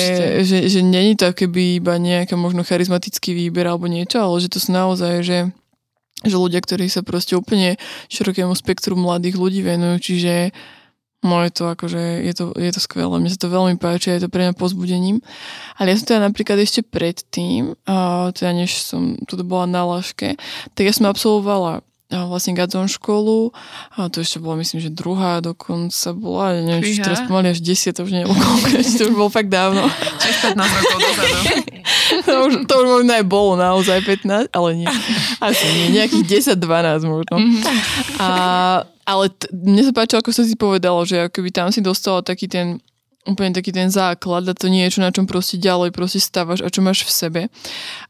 že, 0.44 0.58
že 0.68 0.80
není 0.82 1.14
to 1.14 1.30
keby 1.32 1.78
iba 1.80 1.96
nejaký 1.96 2.34
možno 2.36 2.66
charizmatický 2.66 3.38
výber 3.38 3.70
alebo 3.70 3.86
niečo, 3.86 4.20
ale 4.20 4.42
že 4.42 4.52
to 4.52 4.58
sú 4.60 4.74
naozaj, 4.74 5.22
že 5.24 5.40
že 6.22 6.38
ľudia, 6.38 6.62
ktorí 6.62 6.86
sa 6.86 7.02
proste 7.02 7.34
úplne 7.34 7.82
širokému 8.14 8.54
spektru 8.54 8.94
mladých 8.94 9.42
ľudí 9.42 9.66
venujú, 9.66 9.98
čiže 9.98 10.54
No 11.22 11.46
je 11.46 11.54
to 11.54 11.70
akože, 11.70 12.02
je 12.26 12.34
to, 12.34 12.46
je 12.58 12.72
to 12.74 12.82
skvelé, 12.82 13.14
mne 13.22 13.30
sa 13.30 13.38
to 13.38 13.54
veľmi 13.54 13.78
páči, 13.78 14.18
je 14.18 14.26
to 14.26 14.34
pre 14.34 14.42
mňa 14.42 14.58
pozbudením. 14.58 15.22
Ale 15.78 15.94
ja 15.94 15.96
som 16.02 16.10
teda 16.10 16.22
napríklad 16.26 16.58
ešte 16.58 16.82
predtým, 16.82 17.78
uh, 17.86 18.34
teda 18.34 18.58
než 18.58 18.82
som 18.82 19.14
tu 19.30 19.38
bola 19.46 19.70
na 19.70 19.86
Laške, 19.86 20.34
tak 20.74 20.84
ja 20.84 20.94
som 20.94 21.06
absolvovala 21.06 21.86
vlastne 22.12 22.52
Gadzon 22.52 22.92
školu, 22.92 23.56
a 23.96 24.12
to 24.12 24.20
ešte 24.20 24.44
bolo 24.44 24.60
myslím, 24.60 24.84
že 24.84 24.92
druhá 24.92 25.40
dokonca 25.40 26.12
bola, 26.12 26.60
ja 26.60 26.62
neviem, 26.62 26.84
či 26.84 27.00
teraz 27.00 27.24
pomaly 27.24 27.56
až 27.56 27.64
10, 27.64 27.96
to 27.96 28.02
už 28.04 28.12
neviem, 28.12 28.28
to 29.00 29.04
už 29.08 29.16
bolo 29.16 29.32
fakt 29.32 29.48
dávno. 29.48 29.88
Čiže 30.20 30.52
15 30.52 30.60
rokov 30.60 30.98
dozadu. 31.00 31.38
to, 32.28 32.34
už, 32.48 32.52
to 32.68 32.74
už 32.76 32.86
možno 33.00 33.12
aj 33.16 33.26
bolo 33.26 33.52
naozaj 33.56 34.04
15, 34.04 34.52
ale 34.52 34.70
nie. 34.76 34.90
Asi 35.46 35.66
nie, 35.72 35.96
nejakých 35.96 36.52
10-12 36.60 37.08
možno. 37.08 37.36
Mhm. 37.40 37.60
A 38.20 38.28
ale 39.12 39.28
t- 39.28 39.52
mne 39.52 39.84
sa 39.84 39.92
páčilo, 39.92 40.24
ako 40.24 40.32
sa 40.32 40.48
si 40.48 40.56
povedalo, 40.56 41.04
že 41.04 41.28
akoby 41.28 41.52
tam 41.52 41.68
si 41.70 41.84
dostala 41.84 42.24
taký 42.24 42.48
ten 42.48 42.80
úplne 43.22 43.54
taký 43.54 43.70
ten 43.70 43.86
základ 43.94 44.50
a 44.50 44.58
to 44.58 44.66
niečo, 44.66 44.98
na 44.98 45.14
čom 45.14 45.30
proste 45.30 45.62
ďalej 45.62 45.94
proste 45.94 46.18
stavaš 46.18 46.66
a 46.66 46.74
čo 46.74 46.82
máš 46.82 47.06
v 47.06 47.12
sebe. 47.14 47.42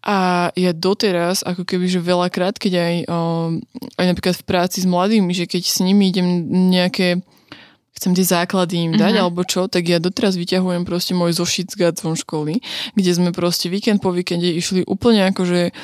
A 0.08 0.48
ja 0.56 0.72
doteraz, 0.72 1.44
ako 1.44 1.68
keby, 1.68 1.92
že 1.92 2.00
veľakrát, 2.00 2.56
keď 2.56 2.74
aj, 2.80 2.96
o, 3.12 3.20
aj 4.00 4.06
napríklad 4.08 4.36
v 4.40 4.48
práci 4.48 4.78
s 4.80 4.88
mladými, 4.88 5.36
že 5.36 5.52
keď 5.52 5.64
s 5.68 5.84
nimi 5.84 6.16
idem 6.16 6.48
nejaké 6.72 7.20
chcem 7.92 8.16
tie 8.16 8.24
základy 8.24 8.88
im 8.88 8.94
dať, 8.96 9.20
mm-hmm. 9.20 9.24
alebo 9.28 9.44
čo, 9.44 9.68
tak 9.68 9.84
ja 9.84 10.00
doteraz 10.00 10.40
vyťahujem 10.40 10.88
proste 10.88 11.12
môj 11.12 11.36
zošit 11.36 11.76
z 11.76 11.92
školy, 11.92 12.64
kde 12.96 13.12
sme 13.12 13.36
proste 13.36 13.68
víkend 13.68 14.00
po 14.00 14.16
víkende 14.16 14.48
išli 14.48 14.88
úplne 14.88 15.28
akože 15.36 15.76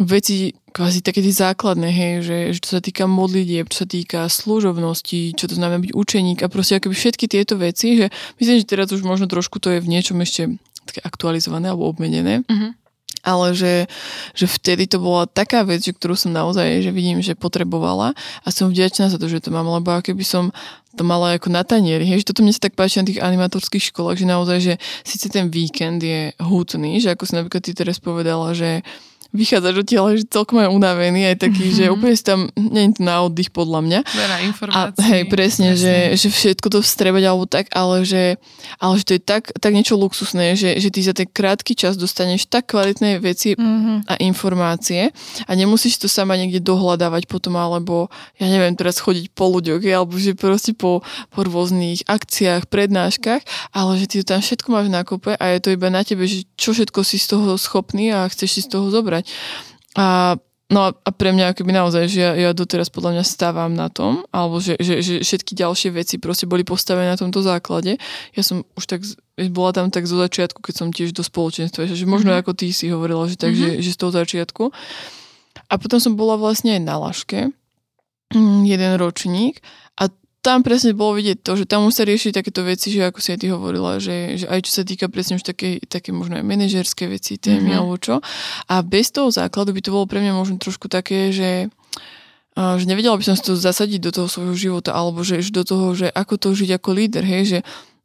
veci 0.00 0.56
kvázi 0.70 1.02
také 1.02 1.20
tie 1.20 1.34
základné, 1.34 1.90
hej, 1.90 2.12
že, 2.22 2.38
že 2.54 2.60
čo 2.62 2.70
sa 2.78 2.80
týka 2.80 3.04
modlitieb, 3.10 3.66
čo 3.68 3.84
sa 3.84 3.88
týka 3.90 4.30
služobnosti, 4.30 5.34
čo 5.34 5.44
to 5.50 5.54
znamená 5.58 5.82
byť 5.82 5.92
učeník 5.92 6.38
a 6.40 6.48
proste 6.48 6.78
akoby 6.78 6.94
všetky 6.94 7.26
tieto 7.26 7.58
veci, 7.58 7.98
že 7.98 8.06
myslím, 8.38 8.62
že 8.62 8.70
teraz 8.70 8.94
už 8.94 9.02
možno 9.02 9.26
trošku 9.26 9.58
to 9.58 9.74
je 9.74 9.82
v 9.82 9.90
niečom 9.90 10.16
ešte 10.22 10.54
také 10.86 11.02
aktualizované 11.02 11.68
alebo 11.68 11.90
obmenené. 11.90 12.46
Uh-huh. 12.46 12.72
ale 13.20 13.52
že, 13.52 13.84
že 14.32 14.48
vtedy 14.48 14.88
to 14.88 14.96
bola 14.96 15.28
taká 15.28 15.60
vec, 15.60 15.84
že 15.84 15.92
ktorú 15.92 16.16
som 16.16 16.32
naozaj, 16.32 16.80
že 16.80 16.88
vidím, 16.88 17.20
že 17.20 17.36
potrebovala 17.36 18.16
a 18.16 18.48
som 18.48 18.72
vďačná 18.72 19.12
za 19.12 19.20
to, 19.20 19.28
že 19.28 19.44
to 19.44 19.52
mám, 19.52 19.68
lebo 19.68 19.92
keby 20.00 20.24
som 20.24 20.48
to 20.96 21.04
mala 21.04 21.36
ako 21.36 21.52
na 21.52 21.62
tanieri. 21.62 22.02
Hej, 22.08 22.24
že 22.24 22.32
toto 22.32 22.42
mne 22.42 22.56
sa 22.56 22.66
tak 22.66 22.74
páči 22.74 22.98
na 22.98 23.06
tých 23.06 23.22
animatorských 23.22 23.92
školách, 23.92 24.18
že 24.18 24.26
naozaj, 24.26 24.58
že 24.58 24.74
síce 25.06 25.30
ten 25.30 25.46
víkend 25.52 26.02
je 26.02 26.34
hutný, 26.40 26.98
že 26.98 27.12
ako 27.14 27.28
si 27.28 27.36
napríklad 27.36 27.62
ty 27.62 27.72
teraz 27.76 28.02
povedala, 28.02 28.56
že 28.56 28.82
vychádzaš 29.30 29.86
odtiaľ, 29.86 30.04
že 30.18 30.26
celkom 30.26 30.58
aj 30.58 30.70
unavený, 30.74 31.30
aj 31.34 31.36
taký, 31.38 31.70
mm-hmm. 31.70 31.78
že 31.78 31.92
úplne 31.94 32.14
si 32.18 32.24
tam, 32.26 32.50
nie 32.58 32.90
je 32.90 32.98
to 32.98 33.02
na 33.06 33.16
oddych 33.22 33.50
podľa 33.54 33.80
mňa. 33.86 34.00
Veľa 34.02 34.36
informácií. 34.50 34.98
A, 34.98 35.06
hej, 35.06 35.22
presne, 35.30 35.68
presne. 35.74 35.78
Že, 35.78 35.94
že 36.18 36.28
všetko 36.30 36.66
to 36.66 36.78
vstrebať 36.82 37.22
alebo 37.30 37.46
tak, 37.46 37.70
ale 37.70 38.02
že, 38.02 38.36
ale 38.82 38.92
že 38.98 39.04
to 39.06 39.12
je 39.14 39.22
tak, 39.22 39.54
tak 39.54 39.70
niečo 39.70 39.94
luxusné, 39.94 40.58
že, 40.58 40.74
že 40.82 40.88
ty 40.90 41.00
za 41.06 41.14
ten 41.14 41.30
krátky 41.30 41.78
čas 41.78 41.94
dostaneš 41.94 42.50
tak 42.50 42.74
kvalitné 42.74 43.22
veci 43.22 43.54
mm-hmm. 43.54 44.10
a 44.10 44.14
informácie 44.18 45.14
a 45.46 45.50
nemusíš 45.54 46.02
to 46.02 46.08
sama 46.10 46.34
niekde 46.34 46.58
dohľadávať 46.62 47.30
potom, 47.30 47.54
alebo 47.54 48.10
ja 48.42 48.50
neviem, 48.50 48.74
teraz 48.74 48.98
chodiť 48.98 49.30
po 49.30 49.46
ľuďoch, 49.50 49.82
alebo 49.86 50.18
že 50.18 50.34
proste 50.34 50.74
po, 50.74 51.06
po 51.30 51.40
rôznych 51.46 52.02
akciách, 52.10 52.66
prednáškach, 52.66 53.42
ale 53.70 53.90
že 53.98 54.06
ty 54.10 54.14
to 54.22 54.34
tam 54.34 54.42
všetko 54.42 54.68
máš 54.70 54.88
na 54.90 55.02
kope 55.06 55.38
a 55.38 55.44
je 55.54 55.60
to 55.62 55.70
iba 55.70 55.88
na 55.88 56.02
tebe, 56.02 56.26
že 56.26 56.42
čo 56.58 56.74
všetko 56.74 57.00
si 57.06 57.16
z 57.18 57.36
toho 57.36 57.54
schopný 57.54 58.10
a 58.10 58.26
chceš 58.26 58.50
si 58.58 58.60
z 58.66 58.74
toho 58.74 58.90
zobrať 58.90 59.19
fungovať. 59.20 59.98
A 59.98 60.38
No 60.70 60.86
a 60.86 61.10
pre 61.10 61.34
mňa 61.34 61.50
akoby 61.50 61.74
naozaj, 61.74 62.06
že 62.06 62.22
ja, 62.22 62.30
ja 62.38 62.50
doteraz 62.54 62.94
podľa 62.94 63.18
mňa 63.18 63.24
stávam 63.26 63.74
na 63.74 63.90
tom, 63.90 64.22
alebo 64.30 64.62
že, 64.62 64.78
že, 64.78 65.02
že 65.02 65.18
všetky 65.18 65.58
ďalšie 65.58 65.90
veci 65.90 66.14
proste 66.22 66.46
boli 66.46 66.62
postavené 66.62 67.10
na 67.10 67.18
tomto 67.18 67.42
základe. 67.42 67.98
Ja 68.38 68.42
som 68.46 68.62
už 68.78 68.86
tak, 68.86 69.02
bola 69.50 69.74
tam 69.74 69.90
tak 69.90 70.06
zo 70.06 70.14
začiatku, 70.14 70.62
keď 70.62 70.74
som 70.78 70.94
tiež 70.94 71.10
do 71.10 71.26
spoločenstva, 71.26 71.90
že 71.90 72.06
možno 72.06 72.30
mm-hmm. 72.30 72.46
ako 72.46 72.54
ty 72.54 72.70
si 72.70 72.86
hovorila, 72.86 73.26
že 73.26 73.34
tak, 73.34 73.50
mm-hmm. 73.50 73.82
že, 73.82 73.90
že 73.90 73.90
z 73.90 73.98
toho 73.98 74.12
začiatku. 74.14 74.70
A 75.66 75.74
potom 75.74 75.98
som 75.98 76.14
bola 76.14 76.38
vlastne 76.38 76.78
aj 76.78 76.82
na 76.86 77.02
Laške, 77.02 77.50
mm, 78.30 78.62
jeden 78.62 78.94
ročník 78.94 79.58
tam 80.40 80.64
presne 80.64 80.96
bolo 80.96 81.20
vidieť 81.20 81.44
to, 81.44 81.52
že 81.52 81.68
tam 81.68 81.84
musia 81.84 82.08
riešiť 82.08 82.32
takéto 82.32 82.64
veci, 82.64 82.88
že 82.88 83.04
ako 83.04 83.20
si 83.20 83.36
aj 83.36 83.38
ty 83.44 83.46
hovorila, 83.52 84.00
že, 84.00 84.40
že 84.40 84.46
aj 84.48 84.60
čo 84.64 84.72
sa 84.72 84.82
týka 84.88 85.12
presne 85.12 85.36
už 85.36 85.44
také, 85.44 85.84
také 85.84 86.16
možno 86.16 86.40
aj 86.40 86.44
manažerské 86.48 87.12
veci, 87.12 87.36
témy 87.36 87.68
mm-hmm. 87.68 87.76
alebo 87.76 87.94
čo. 88.00 88.24
A 88.72 88.80
bez 88.80 89.12
toho 89.12 89.28
základu 89.28 89.76
by 89.76 89.84
to 89.84 89.92
bolo 89.92 90.08
pre 90.08 90.24
mňa 90.24 90.32
možno 90.32 90.56
trošku 90.56 90.88
také, 90.88 91.28
že 91.30 91.68
že 92.60 92.84
nevedela 92.84 93.14
by 93.14 93.24
som 93.24 93.38
si 93.38 93.46
to 93.46 93.54
zasadiť 93.54 94.00
do 94.02 94.10
toho 94.10 94.28
svojho 94.28 94.52
života, 94.58 94.90
alebo 94.90 95.22
že 95.22 95.40
do 95.54 95.62
toho, 95.62 95.94
že 95.94 96.10
ako 96.10 96.34
to 96.36 96.48
žiť 96.52 96.76
ako 96.76 96.90
líder, 96.92 97.24
hej, 97.24 97.42
že 97.46 97.58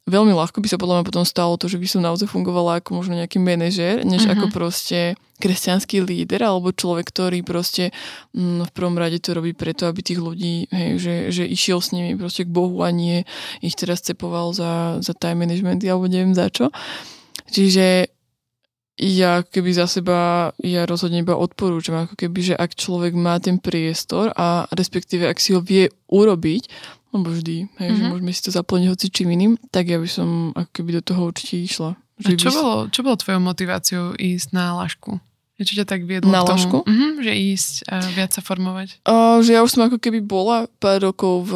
veľmi 0.06 0.32
ľahko 0.32 0.62
by 0.62 0.68
sa 0.70 0.78
podľa 0.78 1.02
mňa 1.02 1.08
potom 1.10 1.26
stalo 1.26 1.58
to, 1.58 1.66
že 1.66 1.82
by 1.82 1.86
som 1.90 2.00
naozaj 2.00 2.30
fungovala 2.30 2.78
ako 2.78 3.02
možno 3.02 3.18
nejaký 3.18 3.42
manažer, 3.42 4.06
než 4.06 4.24
mm-hmm. 4.24 4.38
ako 4.38 4.46
proste 4.54 5.18
kresťanský 5.42 6.00
líder 6.00 6.46
alebo 6.46 6.72
človek, 6.72 7.10
ktorý 7.10 7.44
proste 7.44 7.92
mm, 8.32 8.70
v 8.70 8.72
prvom 8.72 8.96
rade 8.96 9.20
to 9.20 9.36
robí 9.36 9.52
preto, 9.52 9.84
aby 9.90 10.00
tých 10.00 10.22
ľudí, 10.22 10.70
hej, 10.70 10.90
že, 10.96 11.14
že 11.34 11.44
išiel 11.44 11.82
s 11.82 11.92
nimi 11.92 12.16
proste 12.16 12.46
k 12.46 12.54
Bohu 12.54 12.80
a 12.86 12.88
nie 12.94 13.26
ich 13.60 13.76
teraz 13.76 14.00
cepoval 14.00 14.56
za, 14.56 15.02
za 15.02 15.12
time 15.12 15.44
management 15.44 15.84
alebo 15.84 16.08
neviem 16.08 16.32
za 16.32 16.48
čo. 16.48 16.72
Čiže 17.50 18.16
ja 18.96 19.44
keby 19.44 19.76
za 19.76 19.84
seba, 19.84 20.50
ja 20.64 20.88
rozhodne 20.88 21.20
iba 21.20 21.36
odporúčam, 21.36 22.08
ako 22.08 22.16
keby, 22.16 22.52
že 22.52 22.54
ak 22.56 22.72
človek 22.72 23.12
má 23.12 23.36
ten 23.36 23.60
priestor 23.60 24.32
a 24.32 24.64
respektíve 24.72 25.28
ak 25.28 25.36
si 25.36 25.52
ho 25.52 25.60
vie 25.60 25.92
urobiť, 26.08 26.72
lebo 27.14 27.28
vždy, 27.32 27.56
hej, 27.66 27.88
mm-hmm. 27.90 27.96
že 27.96 28.02
mhm. 28.02 28.10
môžeme 28.12 28.32
si 28.34 28.42
to 28.42 28.50
zaplniť 28.52 28.88
hoci 28.92 29.06
čím 29.10 29.28
iným, 29.32 29.52
tak 29.70 29.88
ja 29.88 29.98
by 30.00 30.08
som 30.10 30.52
ako 30.52 30.70
keby 30.70 30.90
do 30.98 31.02
toho 31.02 31.30
určite 31.30 31.56
išla. 31.62 31.90
Že 32.16 32.32
a 32.32 32.38
čo, 32.40 32.48
by... 32.48 32.56
bolo, 32.56 32.74
čo 32.88 33.00
bolo 33.04 33.16
tvojou 33.20 33.40
motiváciou 33.44 34.04
ísť 34.16 34.48
na 34.56 34.72
lašku? 34.76 35.20
Čo 35.56 35.72
ťa 35.72 35.88
tak 35.88 36.04
viedlo 36.04 36.28
na 36.28 36.44
k 36.44 36.52
tomu? 36.52 36.84
Mm-hmm, 36.84 37.12
že 37.24 37.32
ísť 37.32 37.74
a 37.88 37.96
viac 38.12 38.30
sa 38.36 38.44
formovať? 38.44 39.00
Uh, 39.08 39.40
že 39.40 39.56
ja 39.56 39.64
už 39.64 39.72
som 39.72 39.88
ako 39.88 39.96
keby 39.96 40.20
bola 40.20 40.68
pár 40.76 41.00
rokov 41.00 41.48
v, 41.48 41.52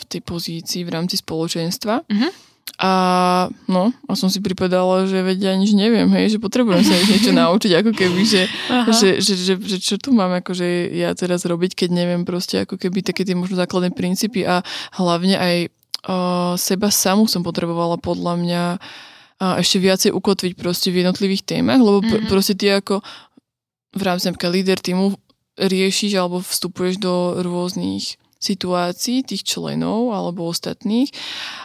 v 0.00 0.02
tej 0.08 0.20
pozícii 0.24 0.80
v 0.88 0.92
rámci 0.96 1.20
spoločenstva. 1.20 2.08
Mm-hmm. 2.08 2.51
A 2.82 3.46
no, 3.70 3.94
a 4.10 4.12
som 4.18 4.26
si 4.26 4.42
pripadala, 4.42 5.06
že 5.06 5.22
vedia, 5.22 5.54
ja 5.54 5.60
nič 5.60 5.70
neviem, 5.70 6.08
hej, 6.18 6.34
že 6.34 6.38
potrebujem 6.42 6.82
sa 6.82 6.98
niečo 6.98 7.30
naučiť, 7.38 7.72
ako 7.78 7.92
keby, 7.94 8.20
že, 8.26 8.50
že, 8.90 9.08
že, 9.22 9.34
že, 9.38 9.54
že, 9.54 9.76
čo 9.78 10.02
tu 10.02 10.10
mám 10.10 10.34
akože 10.42 10.90
ja 10.90 11.14
teraz 11.14 11.46
robiť, 11.46 11.78
keď 11.78 11.88
neviem 11.94 12.26
proste 12.26 12.66
ako 12.66 12.80
keby 12.80 13.06
také 13.06 13.22
tie 13.22 13.38
možno 13.38 13.54
základné 13.54 13.94
princípy 13.94 14.42
a 14.42 14.66
hlavne 14.98 15.38
aj 15.38 15.56
o, 15.68 15.70
seba 16.58 16.90
samú 16.90 17.30
som 17.30 17.46
potrebovala 17.46 18.02
podľa 18.02 18.34
mňa 18.40 18.62
a 19.42 19.58
ešte 19.58 19.82
viacej 19.82 20.10
ukotviť 20.14 20.54
proste 20.54 20.94
v 20.94 21.02
jednotlivých 21.02 21.42
témach, 21.42 21.82
lebo 21.82 21.98
mm-hmm. 21.98 22.30
proste 22.30 22.54
ty 22.54 22.70
ako 22.70 23.02
v 23.90 24.02
rámci 24.06 24.30
napríklad 24.30 24.54
líder 24.54 24.78
týmu 24.78 25.18
riešiš 25.58 26.14
alebo 26.14 26.38
vstupuješ 26.38 27.02
do 27.02 27.42
rôznych 27.42 28.21
situácií 28.42 29.22
tých 29.22 29.46
členov 29.46 30.10
alebo 30.10 30.50
ostatných 30.50 31.14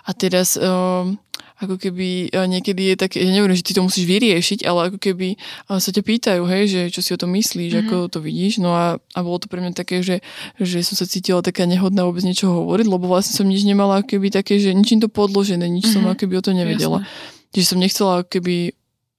a 0.06 0.14
teraz 0.14 0.54
um, 0.62 1.18
ako 1.58 1.82
keby 1.82 2.30
niekedy 2.30 2.94
je 2.94 2.96
tak, 3.02 3.18
ja 3.18 3.26
neviem, 3.26 3.58
že 3.58 3.66
ty 3.66 3.74
to 3.74 3.82
musíš 3.82 4.06
vyriešiť, 4.06 4.62
ale 4.62 4.94
ako 4.94 5.02
keby 5.02 5.42
sa 5.66 5.90
ťa 5.90 6.04
pýtajú, 6.06 6.46
hej, 6.46 6.64
že 6.70 6.82
čo 6.94 7.02
si 7.02 7.18
o 7.18 7.22
tom 7.22 7.34
myslíš, 7.34 7.74
mm-hmm. 7.74 7.90
ako 7.90 7.96
to 8.14 8.20
vidíš, 8.22 8.62
no 8.62 8.78
a, 8.78 9.02
a 9.02 9.20
bolo 9.26 9.42
to 9.42 9.50
pre 9.50 9.58
mňa 9.58 9.74
také, 9.74 10.06
že, 10.06 10.22
že 10.62 10.86
som 10.86 10.94
sa 10.94 11.10
cítila 11.10 11.42
taká 11.42 11.66
nehodná 11.66 12.06
vôbec 12.06 12.22
niečo 12.22 12.54
hovoriť, 12.54 12.86
lebo 12.86 13.10
vlastne 13.10 13.34
som 13.34 13.50
nič 13.50 13.66
nemala 13.66 14.06
ako 14.06 14.18
keby 14.18 14.30
také, 14.30 14.62
že 14.62 14.70
ničím 14.78 15.02
to 15.02 15.10
podložené, 15.10 15.66
nič 15.66 15.90
mm-hmm. 15.90 16.06
som 16.06 16.10
ako 16.14 16.30
keby 16.30 16.34
o 16.38 16.44
to 16.46 16.54
nevedela. 16.54 17.02
Jasne. 17.02 17.50
Čiže 17.58 17.66
som 17.66 17.82
nechcela 17.82 18.12
ako 18.22 18.30
keby 18.38 18.56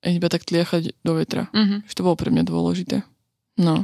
iba 0.06 0.28
tak 0.30 0.46
tliachať 0.46 0.94
do 1.02 1.12
vetra. 1.18 1.50
Mm-hmm. 1.50 1.90
Že 1.90 1.94
to 1.98 2.02
bolo 2.06 2.14
pre 2.14 2.30
mňa 2.30 2.44
dôležité. 2.46 3.02
No. 3.58 3.82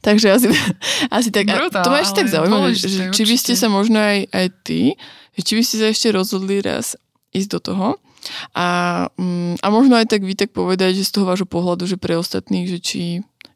Takže 0.00 0.26
asi, 0.32 0.48
asi 1.16 1.28
tak. 1.30 1.48
Brutál, 1.48 1.84
to 1.84 1.90
ma 1.90 2.00
ešte 2.02 2.24
tak 2.24 2.28
zaujímavé, 2.30 2.74
že, 2.74 3.10
či 3.10 3.22
by 3.24 3.36
ste 3.36 3.52
sa 3.56 3.68
možno 3.70 4.00
aj, 4.00 4.28
aj 4.30 4.46
ty, 4.66 4.94
či 5.40 5.52
by 5.56 5.62
ste 5.64 5.76
sa 5.80 5.86
ešte 5.90 6.08
rozhodli 6.12 6.60
raz 6.60 6.98
ísť 7.30 7.48
do 7.50 7.60
toho 7.62 7.88
a, 8.52 8.66
mm, 9.16 9.64
a 9.64 9.66
možno 9.72 9.96
aj 9.96 10.06
tak 10.10 10.26
vy 10.26 10.36
tak 10.36 10.52
povedať, 10.52 11.00
že 11.00 11.08
z 11.08 11.12
toho 11.16 11.26
vášho 11.28 11.48
pohľadu, 11.48 11.88
že 11.88 11.96
pre 11.96 12.18
ostatných, 12.18 12.68
že 12.68 12.78
či 12.82 13.02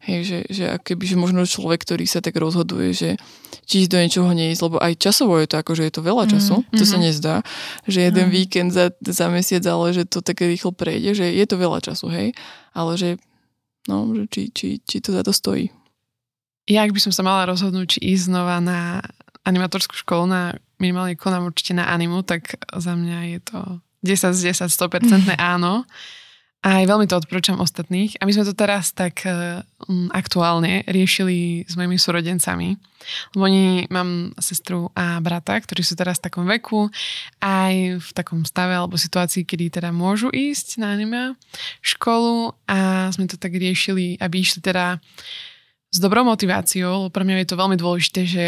Hej, 0.05 0.21
že, 0.29 0.39
že 0.53 0.65
keby, 0.85 1.05
že 1.09 1.17
možno 1.17 1.49
človek, 1.49 1.81
ktorý 1.81 2.05
sa 2.05 2.21
tak 2.21 2.37
rozhoduje, 2.37 2.93
že 2.93 3.11
či 3.65 3.85
ísť 3.85 3.89
do 3.89 3.99
niečoho 4.05 4.31
neísť, 4.37 4.61
lebo 4.61 4.77
aj 4.77 5.01
časovo 5.01 5.41
je 5.41 5.49
to 5.49 5.57
ako, 5.57 5.73
že 5.73 5.89
je 5.89 5.93
to 5.97 6.05
veľa 6.05 6.25
času, 6.29 6.61
mm-hmm. 6.61 6.77
to 6.77 6.85
sa 6.85 6.97
mhm. 7.01 7.05
nezdá, 7.09 7.37
že 7.89 8.05
jeden 8.05 8.29
mm. 8.29 8.33
víkend 8.37 8.71
za, 8.77 8.93
za 9.01 9.33
mesiac, 9.33 9.65
ale 9.65 9.97
že 9.97 10.05
to 10.05 10.21
také 10.21 10.45
rýchlo 10.45 10.77
prejde, 10.77 11.17
že 11.17 11.25
je 11.25 11.45
to 11.49 11.57
veľa 11.57 11.81
času, 11.81 12.13
hej, 12.13 12.37
ale 12.77 12.93
že, 13.01 13.17
no, 13.89 14.13
že 14.13 14.29
či, 14.29 14.43
či, 14.53 14.69
či 14.85 14.97
to 15.01 15.17
za 15.17 15.25
to 15.25 15.33
stojí. 15.33 15.73
Ja, 16.65 16.89
ak 16.89 16.97
by 16.97 17.01
som 17.01 17.13
sa 17.13 17.21
mala 17.21 17.45
rozhodnúť, 17.45 17.99
či 17.99 18.17
ísť 18.17 18.33
znova 18.33 18.57
na 18.61 19.05
animatorskú 19.45 19.93
školu, 20.01 20.25
na 20.25 20.43
minimálne 20.81 21.17
konám 21.17 21.53
určite 21.53 21.77
na 21.77 21.93
animu, 21.93 22.25
tak 22.25 22.57
za 22.73 22.97
mňa 22.97 23.19
je 23.37 23.39
to 23.45 23.59
10 24.05 24.37
z 24.37 24.41
10, 24.53 24.73
100% 24.73 25.37
áno. 25.41 25.85
A 26.65 26.81
aj 26.81 26.89
veľmi 26.89 27.05
to 27.05 27.21
odporúčam 27.21 27.61
ostatných. 27.61 28.17
A 28.17 28.25
my 28.25 28.33
sme 28.33 28.49
to 28.49 28.57
teraz 28.57 28.97
tak 28.97 29.21
um, 29.29 30.09
aktuálne 30.09 30.81
riešili 30.89 31.69
s 31.69 31.77
mojimi 31.77 32.01
súrodencami. 32.01 32.81
Lebo 33.37 33.45
oni, 33.45 33.85
mám 33.93 34.33
sestru 34.41 34.89
a 34.97 35.21
brata, 35.21 35.61
ktorí 35.61 35.85
sú 35.85 35.93
teraz 35.93 36.17
v 36.17 36.33
takom 36.33 36.49
veku, 36.49 36.89
aj 37.45 38.01
v 38.01 38.09
takom 38.17 38.49
stave 38.49 38.73
alebo 38.73 38.97
situácii, 38.97 39.45
kedy 39.45 39.77
teda 39.77 39.93
môžu 39.93 40.33
ísť 40.33 40.81
na 40.81 40.97
anime 40.97 41.37
školu 41.85 42.57
a 42.65 43.13
sme 43.13 43.29
to 43.29 43.37
tak 43.37 43.53
riešili, 43.53 44.17
aby 44.17 44.41
išli 44.41 44.65
teda 44.65 45.05
s 45.95 45.99
dobrou 46.03 46.27
motiváciou, 46.27 47.07
lebo 47.07 47.15
pre 47.15 47.23
mňa 47.23 47.47
je 47.47 47.49
to 47.55 47.61
veľmi 47.61 47.77
dôležité, 47.79 48.21
že 48.27 48.47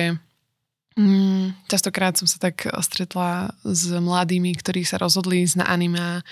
mm, 0.99 1.71
častokrát 1.71 2.19
som 2.19 2.27
sa 2.27 2.43
tak 2.43 2.67
stretla 2.83 3.55
s 3.63 3.87
mladými, 3.95 4.51
ktorí 4.59 4.83
sa 4.83 4.99
rozhodli 4.99 5.47
ísť 5.47 5.63
na 5.63 5.71
anima 5.71 6.27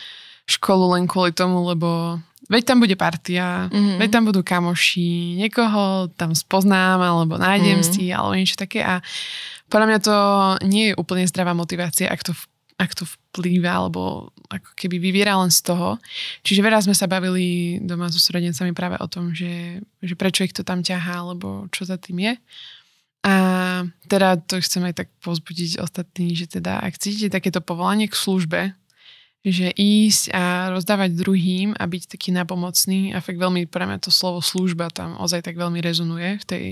školu 0.50 0.98
len 0.98 1.06
kvôli 1.06 1.30
tomu, 1.30 1.62
lebo 1.70 2.18
veď 2.50 2.74
tam 2.74 2.82
bude 2.82 2.98
partia, 2.98 3.70
mm-hmm. 3.70 3.96
veď 4.02 4.08
tam 4.10 4.24
budú 4.26 4.42
kamoši, 4.42 5.38
niekoho 5.38 6.10
tam 6.18 6.34
spoznám 6.34 6.98
alebo 6.98 7.38
nájdem 7.38 7.80
mm-hmm. 7.80 7.94
si 7.94 8.10
alebo 8.10 8.34
niečo 8.34 8.58
také 8.58 8.82
a 8.82 8.98
podľa 9.70 9.86
mňa 9.88 9.98
to 10.02 10.16
nie 10.68 10.84
je 10.92 10.98
úplne 10.98 11.24
zdravá 11.24 11.56
motivácia, 11.56 12.10
ak 12.10 12.26
to 12.26 12.34
ak 12.74 12.90
to 12.98 13.06
vplýva, 13.06 13.70
alebo 13.86 14.34
ako 14.50 14.70
keby 14.74 14.98
vyviera 14.98 15.38
len 15.38 15.50
z 15.50 15.62
toho. 15.62 16.02
Čiže 16.42 16.64
veľa 16.64 16.82
sme 16.82 16.94
sa 16.94 17.06
bavili 17.06 17.78
doma 17.78 18.10
so 18.10 18.18
srodencami 18.18 18.74
práve 18.74 18.98
o 18.98 19.06
tom, 19.06 19.30
že, 19.30 19.78
že 20.02 20.14
prečo 20.18 20.42
ich 20.42 20.54
to 20.54 20.66
tam 20.66 20.82
ťahá, 20.82 21.22
alebo 21.22 21.70
čo 21.70 21.86
za 21.86 21.94
tým 21.94 22.26
je. 22.26 22.34
A 23.24 23.34
teda 24.10 24.36
to 24.36 24.60
chcem 24.60 24.84
aj 24.84 24.94
tak 25.00 25.08
pozbudiť 25.24 25.80
ostatní, 25.80 26.36
že 26.36 26.50
teda 26.50 26.82
ak 26.82 27.00
cítite 27.00 27.32
takéto 27.32 27.64
povolanie 27.64 28.10
k 28.10 28.18
službe, 28.18 28.76
že 29.44 29.72
ísť 29.76 30.32
a 30.32 30.72
rozdávať 30.72 31.16
druhým 31.16 31.76
a 31.76 31.84
byť 31.84 32.16
taký 32.16 32.32
napomocný 32.32 33.12
a 33.12 33.20
fakt 33.20 33.36
veľmi 33.36 33.68
pre 33.68 33.84
mňa 33.84 34.00
to 34.00 34.08
slovo 34.08 34.40
služba 34.40 34.88
tam 34.88 35.20
ozaj 35.20 35.44
tak 35.44 35.60
veľmi 35.60 35.84
rezonuje 35.84 36.40
v 36.40 36.44
tej 36.48 36.64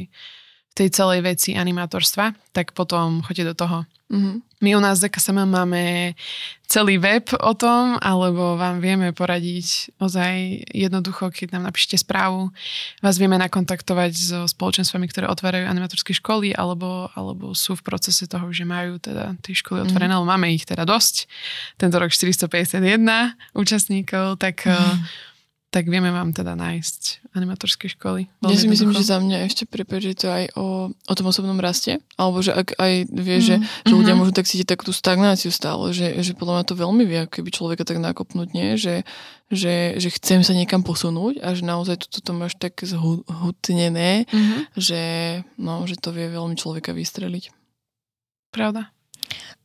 tej 0.72 0.88
celej 0.92 1.20
veci 1.24 1.52
animátorstva, 1.52 2.32
tak 2.56 2.72
potom 2.72 3.20
choďte 3.24 3.44
do 3.52 3.54
toho. 3.54 3.78
Mm-hmm. 4.12 4.36
My 4.60 4.76
u 4.76 4.80
nás 4.84 5.00
z 5.00 5.08
DKSM 5.08 5.48
máme 5.48 6.12
celý 6.68 7.00
web 7.00 7.24
o 7.40 7.52
tom, 7.56 7.96
alebo 7.96 8.60
vám 8.60 8.78
vieme 8.78 9.10
poradiť 9.16 9.96
ozaj 9.96 10.62
jednoducho, 10.68 11.32
keď 11.32 11.56
nám 11.56 11.72
napíšte 11.72 11.96
správu. 11.96 12.52
Vás 13.00 13.16
vieme 13.16 13.40
nakontaktovať 13.40 14.12
so 14.12 14.40
spoločenstvami, 14.44 15.08
ktoré 15.08 15.32
otvárajú 15.32 15.64
animatorské 15.64 16.12
školy, 16.12 16.52
alebo, 16.52 17.08
alebo 17.16 17.56
sú 17.56 17.72
v 17.72 17.88
procese 17.88 18.28
toho, 18.28 18.52
že 18.52 18.68
majú 18.68 19.00
teda 19.00 19.32
tie 19.40 19.56
školy 19.56 19.88
otvorené, 19.88 20.12
mm. 20.12 20.28
máme 20.28 20.52
ich 20.52 20.68
teda 20.68 20.84
dosť. 20.84 21.26
Tento 21.80 21.96
rok 21.96 22.12
451 22.12 22.84
účastníkov, 23.56 24.36
tak 24.38 24.68
mm 24.68 25.31
tak 25.72 25.88
vieme 25.88 26.12
vám 26.12 26.36
teda 26.36 26.52
nájsť 26.52 27.32
animatorské 27.32 27.88
školy. 27.96 28.28
Ja 28.44 28.60
si 28.60 28.68
myslím, 28.68 28.92
že 28.92 29.08
za 29.08 29.16
mňa 29.16 29.48
ešte 29.48 29.64
prepáč, 29.64 30.12
že 30.12 30.20
to 30.20 30.28
aj 30.28 30.44
o, 30.52 30.92
o 30.92 31.14
tom 31.16 31.32
osobnom 31.32 31.56
raste, 31.56 31.96
alebo 32.20 32.44
že 32.44 32.52
ak 32.52 32.76
aj 32.76 33.08
vie, 33.08 33.38
mm. 33.40 33.44
že, 33.48 33.56
že 33.88 33.92
ľudia 33.96 34.12
mm-hmm. 34.12 34.20
môžu 34.20 34.36
tak 34.36 34.44
cítiť 34.44 34.68
takú 34.68 34.92
stagnáciu 34.92 35.48
stále, 35.48 35.96
že, 35.96 36.12
že 36.20 36.36
podľa 36.36 36.60
mňa 36.60 36.68
to 36.68 36.76
veľmi 36.76 37.04
vie, 37.08 37.24
keby 37.24 37.48
človeka 37.48 37.88
tak 37.88 38.04
nakopnúť, 38.04 38.52
nie? 38.52 38.76
Že, 38.76 39.00
že, 39.48 39.96
že 39.96 40.08
chcem 40.12 40.44
sa 40.44 40.52
niekam 40.52 40.84
posunúť 40.84 41.40
a 41.40 41.56
že 41.56 41.64
naozaj 41.64 42.04
toto 42.04 42.20
to 42.20 42.32
máš 42.36 42.52
tak 42.60 42.76
zhutnené, 42.84 44.28
mm-hmm. 44.28 44.76
že, 44.76 45.02
no, 45.56 45.88
že 45.88 45.96
to 45.96 46.12
vie 46.12 46.28
veľmi 46.28 46.52
človeka 46.52 46.92
vystreliť. 46.92 47.48
Pravda. 48.52 48.92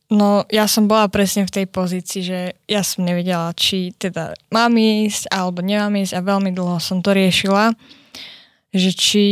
No, 0.08 0.48
ja 0.48 0.64
som 0.64 0.88
bola 0.88 1.04
presne 1.12 1.44
v 1.44 1.52
tej 1.52 1.66
pozícii, 1.68 2.20
že 2.24 2.56
ja 2.64 2.80
som 2.80 3.04
nevedela, 3.04 3.52
či 3.52 3.92
teda 3.92 4.32
mám 4.48 4.72
ísť 4.72 5.28
alebo 5.28 5.60
nemám 5.60 6.00
ísť 6.00 6.16
a 6.16 6.24
veľmi 6.24 6.48
dlho 6.56 6.80
som 6.80 7.04
to 7.04 7.12
riešila, 7.12 7.76
že 8.72 8.96
či 8.96 9.24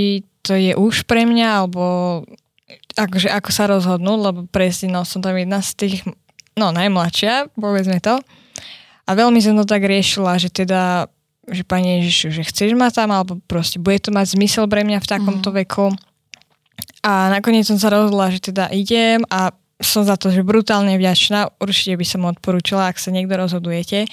to 0.45 0.53
je 0.53 0.77
už 0.77 1.09
pre 1.09 1.25
mňa, 1.25 1.49
alebo 1.65 1.85
akože 2.93 3.33
ako 3.33 3.51
sa 3.51 3.65
rozhodnúť, 3.73 4.19
lebo 4.21 4.41
presne 4.53 4.93
no, 4.93 5.09
som 5.09 5.25
tam 5.25 5.35
jedna 5.41 5.65
z 5.65 5.71
tých, 5.75 5.97
no 6.61 6.71
najmladšia, 6.77 7.57
povedzme 7.57 7.97
to. 8.05 8.21
A 9.07 9.11
veľmi 9.17 9.41
som 9.41 9.57
to 9.57 9.65
tak 9.65 9.81
riešila, 9.81 10.37
že 10.37 10.53
teda, 10.53 11.09
že 11.49 11.63
pani 11.65 12.05
Ježišu, 12.05 12.37
že 12.37 12.43
chceš 12.45 12.77
ma 12.77 12.93
tam, 12.93 13.17
alebo 13.17 13.41
proste 13.49 13.81
bude 13.81 13.97
to 13.97 14.13
mať 14.13 14.37
zmysel 14.37 14.69
pre 14.69 14.85
mňa 14.85 15.01
v 15.01 15.09
takomto 15.09 15.55
mm. 15.55 15.57
veku. 15.63 15.89
A 17.07 17.33
nakoniec 17.33 17.65
som 17.65 17.79
sa 17.79 17.89
rozhodla, 17.89 18.35
že 18.35 18.51
teda 18.51 18.69
idem 18.75 19.23
a 19.31 19.57
som 19.89 20.03
za 20.03 20.19
to, 20.19 20.35
že 20.35 20.47
brutálne 20.47 20.99
vďačná. 20.99 21.59
Určite 21.63 21.95
by 21.97 22.07
som 22.07 22.29
odporúčala, 22.29 22.91
ak 22.91 22.99
sa 22.99 23.15
niekto 23.15 23.39
rozhodujete. 23.39 24.11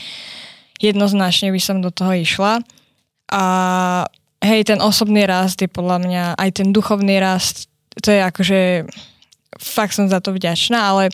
Jednoznačne 0.77 1.49
by 1.49 1.61
som 1.61 1.81
do 1.81 1.89
toho 1.89 2.13
išla. 2.13 2.61
A 3.33 3.43
hej, 4.43 4.67
ten 4.67 4.79
osobný 4.83 5.23
rast 5.23 5.63
je 5.63 5.71
podľa 5.71 5.97
mňa, 6.03 6.23
aj 6.35 6.49
ten 6.61 6.69
duchovný 6.75 7.17
rast, 7.17 7.71
to 8.03 8.11
je 8.11 8.19
akože, 8.19 8.61
fakt 9.57 9.95
som 9.95 10.11
za 10.11 10.19
to 10.19 10.35
vďačná, 10.35 10.77
ale 10.77 11.09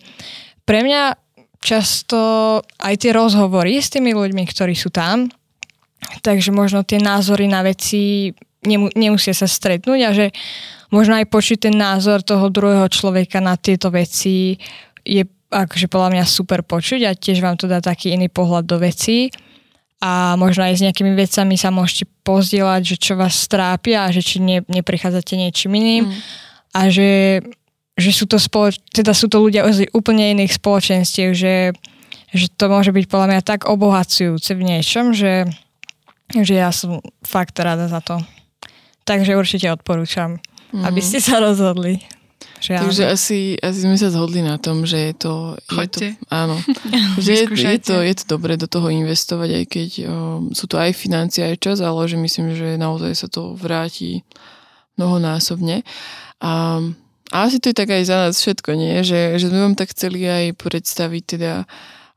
pre 0.66 0.82
mňa 0.82 1.16
často 1.62 2.20
aj 2.82 2.96
tie 3.00 3.12
rozhovory 3.14 3.78
s 3.78 3.94
tými 3.94 4.16
ľuďmi, 4.16 4.44
ktorí 4.50 4.74
sú 4.74 4.90
tam, 4.90 5.30
takže 6.26 6.50
možno 6.50 6.82
tie 6.82 6.98
názory 6.98 7.46
na 7.46 7.62
veci 7.62 8.34
nemusia 8.96 9.32
sa 9.32 9.48
stretnúť 9.48 10.00
a 10.04 10.12
že 10.12 10.26
možno 10.90 11.18
aj 11.18 11.30
počuť 11.30 11.70
ten 11.70 11.76
názor 11.78 12.26
toho 12.26 12.50
druhého 12.50 12.86
človeka 12.90 13.42
na 13.42 13.58
tieto 13.58 13.94
veci 13.94 14.58
je 15.06 15.24
akože 15.50 15.90
podľa 15.90 16.10
mňa 16.14 16.26
super 16.30 16.62
počuť 16.62 17.10
a 17.10 17.18
tiež 17.18 17.42
vám 17.42 17.58
to 17.58 17.66
dá 17.66 17.82
taký 17.82 18.14
iný 18.14 18.30
pohľad 18.30 18.70
do 18.70 18.78
vecí 18.78 19.34
a 20.00 20.38
možno 20.40 20.64
aj 20.64 20.80
s 20.80 20.86
nejakými 20.86 21.12
vecami 21.12 21.60
sa 21.60 21.74
môžete 21.74 22.08
pozdieľať, 22.24 22.82
že 22.86 22.96
čo 22.96 23.14
vás 23.20 23.36
trápia 23.50 24.08
a 24.08 24.14
že 24.14 24.24
či 24.24 24.38
ne, 24.40 24.64
neprichádzate 24.70 25.36
niečím 25.36 25.76
iným 25.76 26.04
mm. 26.08 26.20
a 26.78 26.82
že, 26.88 27.44
že 27.98 28.12
sú 28.14 28.30
to 28.30 28.40
spoloč- 28.40 28.80
teda 28.94 29.12
sú 29.12 29.28
to 29.28 29.42
ľudia 29.42 29.68
z 29.74 29.90
úplne 29.92 30.32
iných 30.38 30.56
spoločenstiev, 30.56 31.36
že, 31.36 31.76
že 32.32 32.46
to 32.54 32.72
môže 32.72 32.96
byť 32.96 33.06
podľa 33.12 33.28
mňa 33.36 33.42
tak 33.44 33.68
obohacujúce 33.68 34.56
v 34.56 34.62
niečom, 34.64 35.12
že, 35.12 35.50
že 36.32 36.54
ja 36.56 36.72
som 36.72 37.04
fakt 37.26 37.60
rada 37.60 37.92
za 37.92 38.00
to. 38.00 38.22
Takže 39.04 39.36
určite 39.36 39.68
odporúčam 39.74 40.40
mm. 40.74 40.84
aby 40.86 41.02
ste 41.02 41.20
sa 41.20 41.42
rozhodli. 41.42 42.02
Že 42.60 42.76
Takže 42.76 43.04
asi, 43.08 43.40
asi 43.56 43.80
sme 43.88 43.96
sa 43.96 44.12
zhodli 44.12 44.44
na 44.44 44.60
tom, 44.60 44.84
že 44.84 45.12
je 45.12 45.14
to... 45.16 45.34
Je 45.80 45.88
to 45.88 46.00
áno. 46.28 46.60
že 47.24 47.32
je, 47.32 47.44
je, 47.56 47.80
to, 47.80 48.04
je 48.04 48.16
to 48.20 48.26
dobré 48.28 48.60
do 48.60 48.68
toho 48.68 48.92
investovať, 48.92 49.64
aj 49.64 49.66
keď 49.72 49.90
um, 50.04 50.52
sú 50.52 50.68
to 50.68 50.76
aj 50.76 50.92
financie, 50.92 51.48
aj 51.48 51.56
čas, 51.64 51.80
ale 51.80 52.04
že 52.12 52.20
myslím, 52.20 52.52
že 52.60 52.76
naozaj 52.76 53.16
sa 53.16 53.28
to 53.32 53.56
vráti 53.56 54.28
mnohonásobne. 55.00 55.88
A, 56.44 56.84
a 57.32 57.36
asi 57.48 57.64
to 57.64 57.72
je 57.72 57.80
tak 57.80 57.96
aj 57.96 58.04
za 58.04 58.28
nás 58.28 58.36
všetko, 58.36 58.76
nie? 58.76 59.08
Že, 59.08 59.40
že 59.40 59.46
sme 59.48 59.64
vám 59.64 59.76
tak 59.80 59.96
chceli 59.96 60.28
aj 60.28 60.60
predstaviť 60.60 61.24
teda 61.40 61.54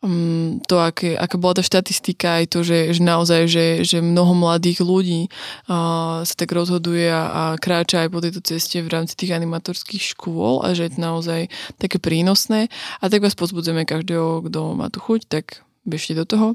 um, 0.02 0.58
to, 0.66 0.82
aké, 0.82 1.14
aká 1.14 1.38
bola 1.38 1.58
tá 1.58 1.62
štatistika, 1.64 2.42
aj 2.42 2.52
to, 2.52 2.66
že, 2.66 2.92
že 2.92 3.00
naozaj, 3.00 3.42
že, 3.48 3.66
že 3.86 3.98
mnoho 4.02 4.34
mladých 4.34 4.82
ľudí 4.82 5.30
uh, 5.70 6.26
sa 6.26 6.34
tak 6.34 6.50
rozhoduje 6.52 7.08
a, 7.08 7.22
a 7.30 7.42
kráča 7.56 8.04
aj 8.04 8.10
po 8.10 8.20
tejto 8.20 8.42
ceste 8.42 8.82
v 8.82 8.92
rámci 8.92 9.14
tých 9.14 9.32
animatorských 9.32 10.02
škôl 10.14 10.60
a 10.66 10.74
že 10.74 10.90
je 10.90 10.92
to 10.98 11.00
naozaj 11.00 11.40
také 11.78 12.02
prínosné. 12.02 12.68
A 13.00 13.08
tak 13.08 13.22
vás 13.22 13.38
pozbudzujeme 13.38 13.86
každého, 13.86 14.50
kto 14.50 14.74
má 14.74 14.90
tu 14.90 14.98
chuť, 14.98 15.20
tak 15.30 15.62
bežte 15.82 16.14
do 16.14 16.24
toho. 16.26 16.54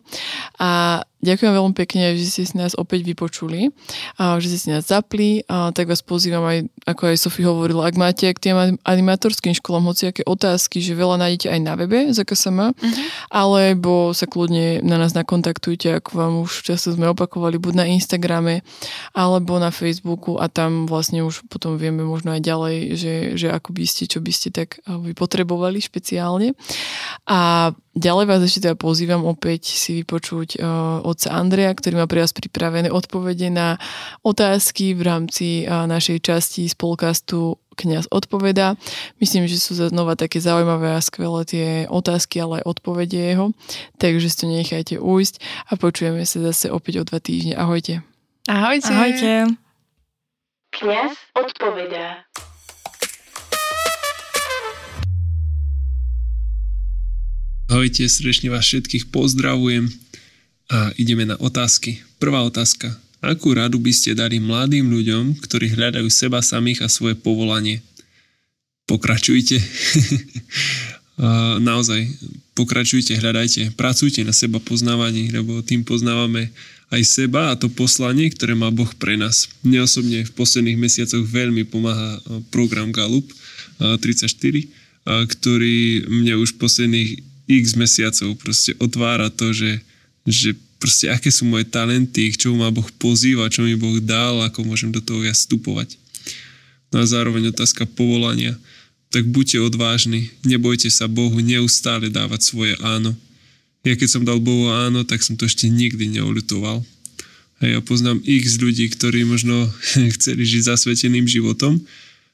A 0.60 1.04
ďakujem 1.22 1.52
veľmi 1.54 1.76
pekne, 1.76 2.14
že 2.14 2.26
ste 2.30 2.44
si 2.46 2.56
nás 2.56 2.78
opäť 2.78 3.04
vypočuli, 3.08 3.74
a 4.22 4.38
že 4.38 4.54
ste 4.54 4.60
si 4.60 4.70
nás 4.70 4.86
zapli, 4.86 5.42
a 5.50 5.74
tak 5.74 5.90
vás 5.90 6.06
pozývam 6.06 6.46
aj, 6.46 6.70
ako 6.86 7.02
aj 7.10 7.18
Sofie 7.18 7.46
hovorila, 7.50 7.90
ak 7.90 7.96
máte 7.98 8.30
k 8.30 8.40
tým 8.40 8.78
animatorským 8.86 9.58
školám 9.58 9.90
hociaké 9.90 10.22
otázky, 10.24 10.78
že 10.80 10.94
veľa 10.94 11.18
nájdete 11.18 11.48
aj 11.50 11.60
na 11.62 11.74
webe 11.74 12.14
ZKSM, 12.14 12.58
uh-huh. 12.72 13.06
alebo 13.34 14.14
sa 14.14 14.30
kľudne 14.30 14.86
na 14.86 15.02
nás 15.02 15.18
nakontaktujte, 15.18 15.98
ako 15.98 16.10
vám 16.14 16.34
už 16.46 16.62
často 16.62 16.94
sme 16.94 17.10
opakovali, 17.10 17.58
buď 17.58 17.74
na 17.74 17.86
Instagrame, 17.90 18.62
alebo 19.18 19.58
na 19.58 19.74
Facebooku 19.74 20.38
a 20.38 20.48
tam 20.48 20.86
vlastne 20.86 21.26
už 21.26 21.50
potom 21.50 21.82
vieme 21.82 22.06
možno 22.06 22.38
aj 22.38 22.42
ďalej, 22.46 22.76
že, 22.94 23.16
že 23.36 23.48
ako 23.50 23.74
by 23.74 23.84
ste, 23.90 24.06
čo 24.06 24.22
by 24.22 24.32
ste 24.32 24.54
tak 24.54 24.78
vy 24.86 25.18
potrebovali 25.18 25.82
špeciálne. 25.82 26.54
A 27.26 27.72
ďalej 27.98 28.26
vás 28.30 28.42
ešte 28.46 28.70
teda 28.70 28.78
pozývam 28.78 29.26
opäť 29.26 29.74
si 29.74 30.02
vypočuť 30.02 30.62
uh, 30.62 31.02
otca 31.08 31.32
Andrea, 31.32 31.72
ktorý 31.72 32.04
má 32.04 32.06
pre 32.12 32.20
vás 32.20 32.36
pripravené 32.36 32.92
odpovede 32.92 33.48
na 33.48 33.80
otázky 34.28 34.92
v 34.92 35.02
rámci 35.08 35.64
našej 35.64 36.20
časti 36.20 36.68
z 36.68 36.76
podcastu 36.76 37.56
Kňaz 37.78 38.10
odpoveda. 38.10 38.74
Myslím, 39.22 39.46
že 39.46 39.62
sú 39.62 39.78
znova 39.78 40.18
také 40.18 40.42
zaujímavé 40.42 40.98
a 40.98 41.02
skvelé 41.06 41.46
tie 41.46 41.68
otázky, 41.86 42.42
ale 42.42 42.66
aj 42.66 42.74
odpovede 42.74 43.22
jeho. 43.22 43.54
Takže 44.02 44.34
si 44.34 44.38
to 44.42 44.46
nechajte 44.50 44.96
ujsť 44.98 45.36
a 45.70 45.78
počujeme 45.78 46.26
sa 46.26 46.42
zase 46.42 46.74
opäť 46.74 47.00
o 47.00 47.04
dva 47.06 47.22
týždne. 47.22 47.54
Ahojte. 47.54 48.02
Ahojte. 48.50 48.90
Ahojte. 48.90 49.32
Kňaz 50.74 51.14
odpovedá. 51.38 52.26
Ahojte, 57.68 58.10
srdečne 58.10 58.50
vás 58.50 58.66
všetkých 58.66 59.14
pozdravujem 59.14 59.92
a 60.68 60.92
ideme 61.00 61.24
na 61.24 61.40
otázky. 61.40 62.04
Prvá 62.20 62.44
otázka. 62.44 62.92
Akú 63.24 63.56
radu 63.56 63.82
by 63.82 63.92
ste 63.96 64.14
dali 64.14 64.38
mladým 64.38 64.88
ľuďom, 64.88 65.42
ktorí 65.42 65.74
hľadajú 65.74 66.08
seba 66.12 66.44
samých 66.44 66.86
a 66.86 66.92
svoje 66.92 67.18
povolanie? 67.18 67.82
Pokračujte. 68.86 69.58
Naozaj, 71.66 72.06
pokračujte, 72.54 73.18
hľadajte, 73.18 73.74
pracujte 73.74 74.22
na 74.22 74.30
seba 74.30 74.62
poznávaní, 74.62 75.34
lebo 75.34 75.66
tým 75.66 75.82
poznávame 75.82 76.54
aj 76.94 77.02
seba 77.04 77.52
a 77.52 77.58
to 77.58 77.74
poslanie, 77.74 78.30
ktoré 78.30 78.54
má 78.54 78.70
Boh 78.70 78.88
pre 78.96 79.18
nás. 79.18 79.50
Mne 79.66 79.84
osobne 79.84 80.24
v 80.24 80.32
posledných 80.38 80.78
mesiacoch 80.78 81.26
veľmi 81.26 81.66
pomáha 81.68 82.22
program 82.54 82.94
Galup 82.94 83.28
34, 83.82 84.06
ktorý 85.08 86.06
mne 86.06 86.38
už 86.38 86.56
posledných 86.62 87.18
x 87.50 87.76
mesiacov 87.76 88.38
proste 88.38 88.78
otvára 88.78 89.34
to, 89.34 89.52
že, 89.52 89.82
že 90.28 90.60
proste 90.78 91.08
aké 91.08 91.32
sú 91.32 91.48
moje 91.48 91.64
talenty, 91.72 92.30
k 92.36 92.40
čomu 92.46 92.62
ma 92.62 92.70
Boh 92.70 92.86
pozýva, 93.00 93.48
čo 93.48 93.64
mi 93.64 93.80
Boh 93.80 93.98
dal, 94.04 94.44
ako 94.44 94.68
môžem 94.68 94.92
do 94.92 95.00
toho 95.00 95.24
ja 95.24 95.32
vstupovať. 95.32 95.96
No 96.92 97.02
a 97.02 97.06
zároveň 97.08 97.56
otázka 97.56 97.88
povolania. 97.88 98.56
Tak 99.08 99.24
buďte 99.32 99.64
odvážni, 99.64 100.36
nebojte 100.44 100.92
sa 100.92 101.08
Bohu 101.08 101.40
neustále 101.40 102.12
dávať 102.12 102.44
svoje 102.44 102.76
áno. 102.84 103.16
Ja 103.88 103.96
keď 103.96 104.10
som 104.12 104.28
dal 104.28 104.44
Bohu 104.44 104.68
áno, 104.68 105.08
tak 105.08 105.24
som 105.24 105.40
to 105.40 105.48
ešte 105.48 105.72
nikdy 105.72 106.12
neolutoval. 106.20 106.84
A 107.58 107.62
ja 107.64 107.80
poznám 107.80 108.20
x 108.28 108.60
ľudí, 108.60 108.92
ktorí 108.92 109.24
možno 109.24 109.72
chceli 110.20 110.44
žiť 110.44 110.76
zasveteným 110.76 111.24
životom, 111.24 111.80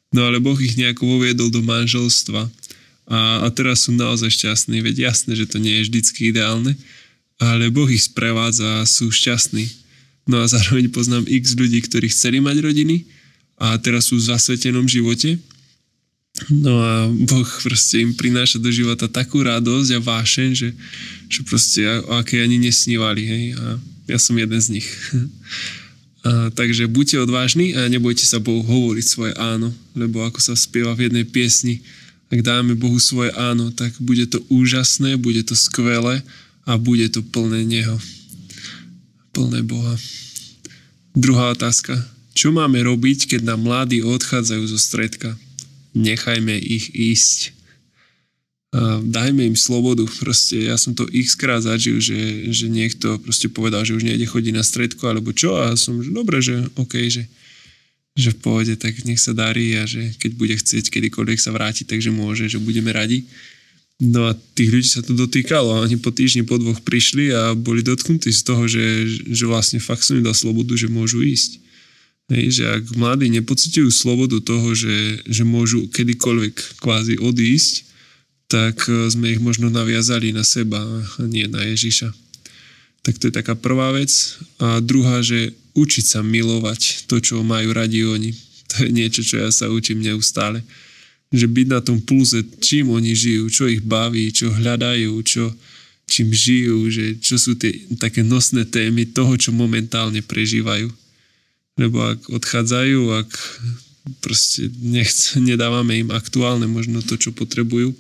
no 0.10 0.20
ale 0.26 0.42
Boh 0.42 0.58
ich 0.58 0.76
nejako 0.76 1.06
voviedol 1.06 1.54
do 1.54 1.62
manželstva 1.62 2.50
a, 3.08 3.20
a 3.46 3.48
teraz 3.54 3.86
sú 3.86 3.94
naozaj 3.94 4.34
šťastní, 4.34 4.82
veď 4.82 5.14
jasné, 5.14 5.38
že 5.38 5.46
to 5.46 5.62
nie 5.62 5.80
je 5.80 5.88
vždycky 5.88 6.34
ideálne, 6.34 6.74
ale 7.42 7.74
Boh 7.74 7.90
ich 7.90 8.10
sprevádza 8.10 8.84
a 8.84 8.90
sú 8.90 9.10
šťastní. 9.10 9.66
No 10.30 10.40
a 10.40 10.48
zároveň 10.48 10.88
poznám 10.94 11.28
x 11.28 11.58
ľudí, 11.58 11.84
ktorí 11.84 12.08
chceli 12.08 12.40
mať 12.40 12.64
rodiny 12.64 13.04
a 13.60 13.76
teraz 13.80 14.12
sú 14.12 14.20
v 14.20 14.28
zasvetenom 14.32 14.88
živote. 14.88 15.36
No 16.50 16.82
a 16.82 16.94
Boh 17.12 17.50
proste 17.62 18.02
im 18.02 18.16
prináša 18.18 18.58
do 18.58 18.74
života 18.74 19.06
takú 19.06 19.44
radosť 19.46 19.90
a 19.94 20.00
vášeň, 20.02 20.50
že, 20.58 20.70
že 21.30 21.40
proste 21.46 21.86
o 22.10 22.18
aké 22.18 22.42
ani 22.42 22.58
nesnívali. 22.58 23.22
Hej? 23.22 23.44
A 23.60 23.66
ja 24.10 24.18
som 24.18 24.34
jeden 24.34 24.58
z 24.60 24.80
nich. 24.80 24.88
A, 26.24 26.48
takže 26.56 26.88
buďte 26.88 27.20
odvážni 27.20 27.76
a 27.76 27.92
nebojte 27.92 28.24
sa 28.24 28.40
Bohu 28.40 28.64
hovoriť 28.64 29.04
svoje 29.04 29.36
áno, 29.36 29.76
lebo 29.92 30.24
ako 30.24 30.40
sa 30.40 30.56
spieva 30.56 30.96
v 30.96 31.12
jednej 31.12 31.28
piesni, 31.28 31.84
ak 32.32 32.40
dáme 32.40 32.80
Bohu 32.80 32.96
svoje 32.96 33.36
áno, 33.36 33.76
tak 33.76 33.92
bude 34.00 34.24
to 34.32 34.40
úžasné, 34.48 35.20
bude 35.20 35.44
to 35.44 35.52
skvelé 35.52 36.24
a 36.64 36.80
bude 36.80 37.08
to 37.12 37.24
plné 37.24 37.68
Neho. 37.68 37.98
Plné 39.36 39.64
Boha. 39.66 39.96
Druhá 41.14 41.54
otázka. 41.54 41.98
Čo 42.34 42.50
máme 42.50 42.82
robiť, 42.82 43.38
keď 43.38 43.54
nám 43.54 43.66
mladí 43.66 44.02
odchádzajú 44.02 44.64
zo 44.66 44.80
stredka? 44.82 45.38
Nechajme 45.94 46.58
ich 46.58 46.90
ísť 46.94 47.54
dajme 49.06 49.54
im 49.54 49.58
slobodu. 49.58 50.02
Proste 50.18 50.66
ja 50.66 50.76
som 50.82 50.98
to 50.98 51.06
x 51.14 51.38
krát 51.38 51.62
zažil, 51.62 52.02
že, 52.02 52.50
že 52.50 52.66
niekto 52.66 53.22
proste 53.22 53.46
povedal, 53.46 53.86
že 53.86 53.94
už 53.94 54.02
nejde 54.02 54.26
chodiť 54.26 54.54
na 54.54 54.66
stredko 54.66 55.14
alebo 55.14 55.30
čo 55.30 55.54
a 55.62 55.78
som, 55.78 56.02
že 56.02 56.10
dobre, 56.10 56.42
že 56.42 56.66
OK, 56.74 57.06
že, 57.06 57.30
že 58.18 58.34
v 58.34 58.40
pohode, 58.42 58.74
tak 58.74 58.98
nech 59.06 59.22
sa 59.22 59.38
darí 59.38 59.78
a 59.78 59.86
že 59.86 60.18
keď 60.18 60.32
bude 60.34 60.56
chcieť 60.58 60.90
kedykoľvek 60.90 61.38
sa 61.38 61.54
vrátiť, 61.54 61.86
takže 61.86 62.10
môže, 62.10 62.50
že 62.50 62.58
budeme 62.58 62.90
radi. 62.90 63.30
No 64.02 64.26
a 64.26 64.34
tých 64.58 64.74
ľudí 64.74 64.90
sa 64.90 65.06
to 65.06 65.14
dotýkalo 65.14 65.86
oni 65.86 66.02
po 66.02 66.10
týždni, 66.10 66.44
po 66.50 66.58
dvoch 66.58 66.82
prišli 66.82 67.30
a 67.30 67.54
boli 67.54 67.86
dotknutí 67.86 68.34
z 68.34 68.42
toho, 68.42 68.66
že, 68.66 69.06
že 69.30 69.46
vlastne 69.46 69.78
fakt 69.78 70.02
som 70.02 70.18
im 70.18 70.26
dal 70.26 70.34
slobodu, 70.34 70.74
že 70.74 70.90
môžu 70.90 71.22
ísť. 71.22 71.62
Hej, 72.32 72.46
že 72.58 72.64
ak 72.80 72.84
mladí 72.98 73.28
nepocitujú 73.30 73.92
slobodu 73.94 74.40
toho, 74.42 74.74
že, 74.74 75.22
že 75.28 75.44
môžu 75.44 75.86
kedykoľvek 75.92 76.82
kvázi 76.82 77.20
odísť, 77.20 77.84
tak 78.48 78.88
e, 78.88 79.12
sme 79.12 79.36
ich 79.36 79.42
možno 79.44 79.68
naviazali 79.68 80.32
na 80.32 80.48
seba 80.48 80.80
a 80.80 81.22
nie 81.28 81.46
na 81.52 81.62
Ježiša. 81.68 82.10
Tak 83.04 83.20
to 83.20 83.28
je 83.28 83.34
taká 83.36 83.60
prvá 83.60 83.92
vec. 83.92 84.40
A 84.64 84.80
druhá, 84.80 85.20
že 85.20 85.52
učiť 85.76 86.06
sa 86.06 86.20
milovať 86.24 87.12
to, 87.12 87.20
čo 87.20 87.44
majú 87.44 87.76
radi 87.76 88.08
oni. 88.08 88.32
To 88.74 88.90
je 88.90 88.90
niečo, 88.90 89.22
čo 89.22 89.38
ja 89.38 89.54
sa 89.54 89.70
učím 89.70 90.02
neustále. 90.02 90.66
Že 91.34 91.48
byť 91.50 91.68
na 91.68 91.82
tom 91.82 91.98
pulze, 91.98 92.46
čím 92.62 92.94
oni 92.94 93.18
žijú, 93.18 93.50
čo 93.50 93.66
ich 93.66 93.82
baví, 93.82 94.30
čo 94.30 94.54
hľadajú, 94.54 95.18
čo, 95.26 95.50
čím 96.06 96.30
žijú, 96.30 96.94
že 96.94 97.18
čo 97.18 97.42
sú 97.42 97.58
tie 97.58 97.74
také 97.98 98.22
nosné 98.22 98.70
témy 98.70 99.10
toho, 99.10 99.34
čo 99.34 99.50
momentálne 99.50 100.22
prežívajú. 100.22 100.94
Lebo 101.82 102.06
ak 102.06 102.30
odchádzajú, 102.30 103.00
ak 103.18 103.30
proste 104.22 104.70
nechc, 104.84 105.40
nedávame 105.40 106.06
im 106.06 106.10
aktuálne 106.14 106.70
možno 106.70 107.02
to, 107.02 107.18
čo 107.18 107.34
potrebujú, 107.34 107.96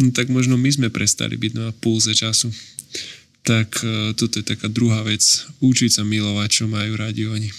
no 0.00 0.08
tak 0.10 0.32
možno 0.32 0.58
my 0.58 0.70
sme 0.72 0.88
prestali 0.90 1.38
byť 1.38 1.52
na 1.54 1.66
pulze 1.76 2.10
času. 2.16 2.50
Tak 3.46 3.68
e, 3.86 4.10
toto 4.18 4.42
je 4.42 4.44
taká 4.44 4.66
druhá 4.66 5.06
vec. 5.06 5.22
Učiť 5.62 6.00
sa 6.00 6.02
milovať, 6.02 6.48
čo 6.50 6.64
majú 6.66 6.98
radi 6.98 7.30
oni. 7.30 7.50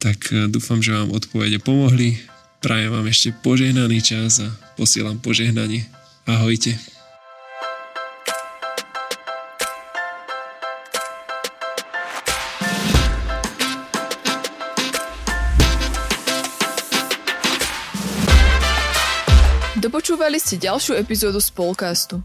Tak 0.00 0.18
e, 0.32 0.48
dúfam, 0.48 0.80
že 0.80 0.96
vám 0.96 1.12
odpovede 1.12 1.60
pomohli. 1.60 2.16
Prajem 2.64 2.96
vám 2.96 3.04
ešte 3.12 3.28
požehnaný 3.44 4.00
čas 4.00 4.40
a 4.40 4.48
posielam 4.72 5.20
požehnanie. 5.20 5.84
Ahojte. 6.24 6.80
Dopočúvali 19.76 20.40
ste 20.40 20.56
ďalšiu 20.56 20.96
epizódu 20.96 21.44
Spolcastu. 21.44 22.24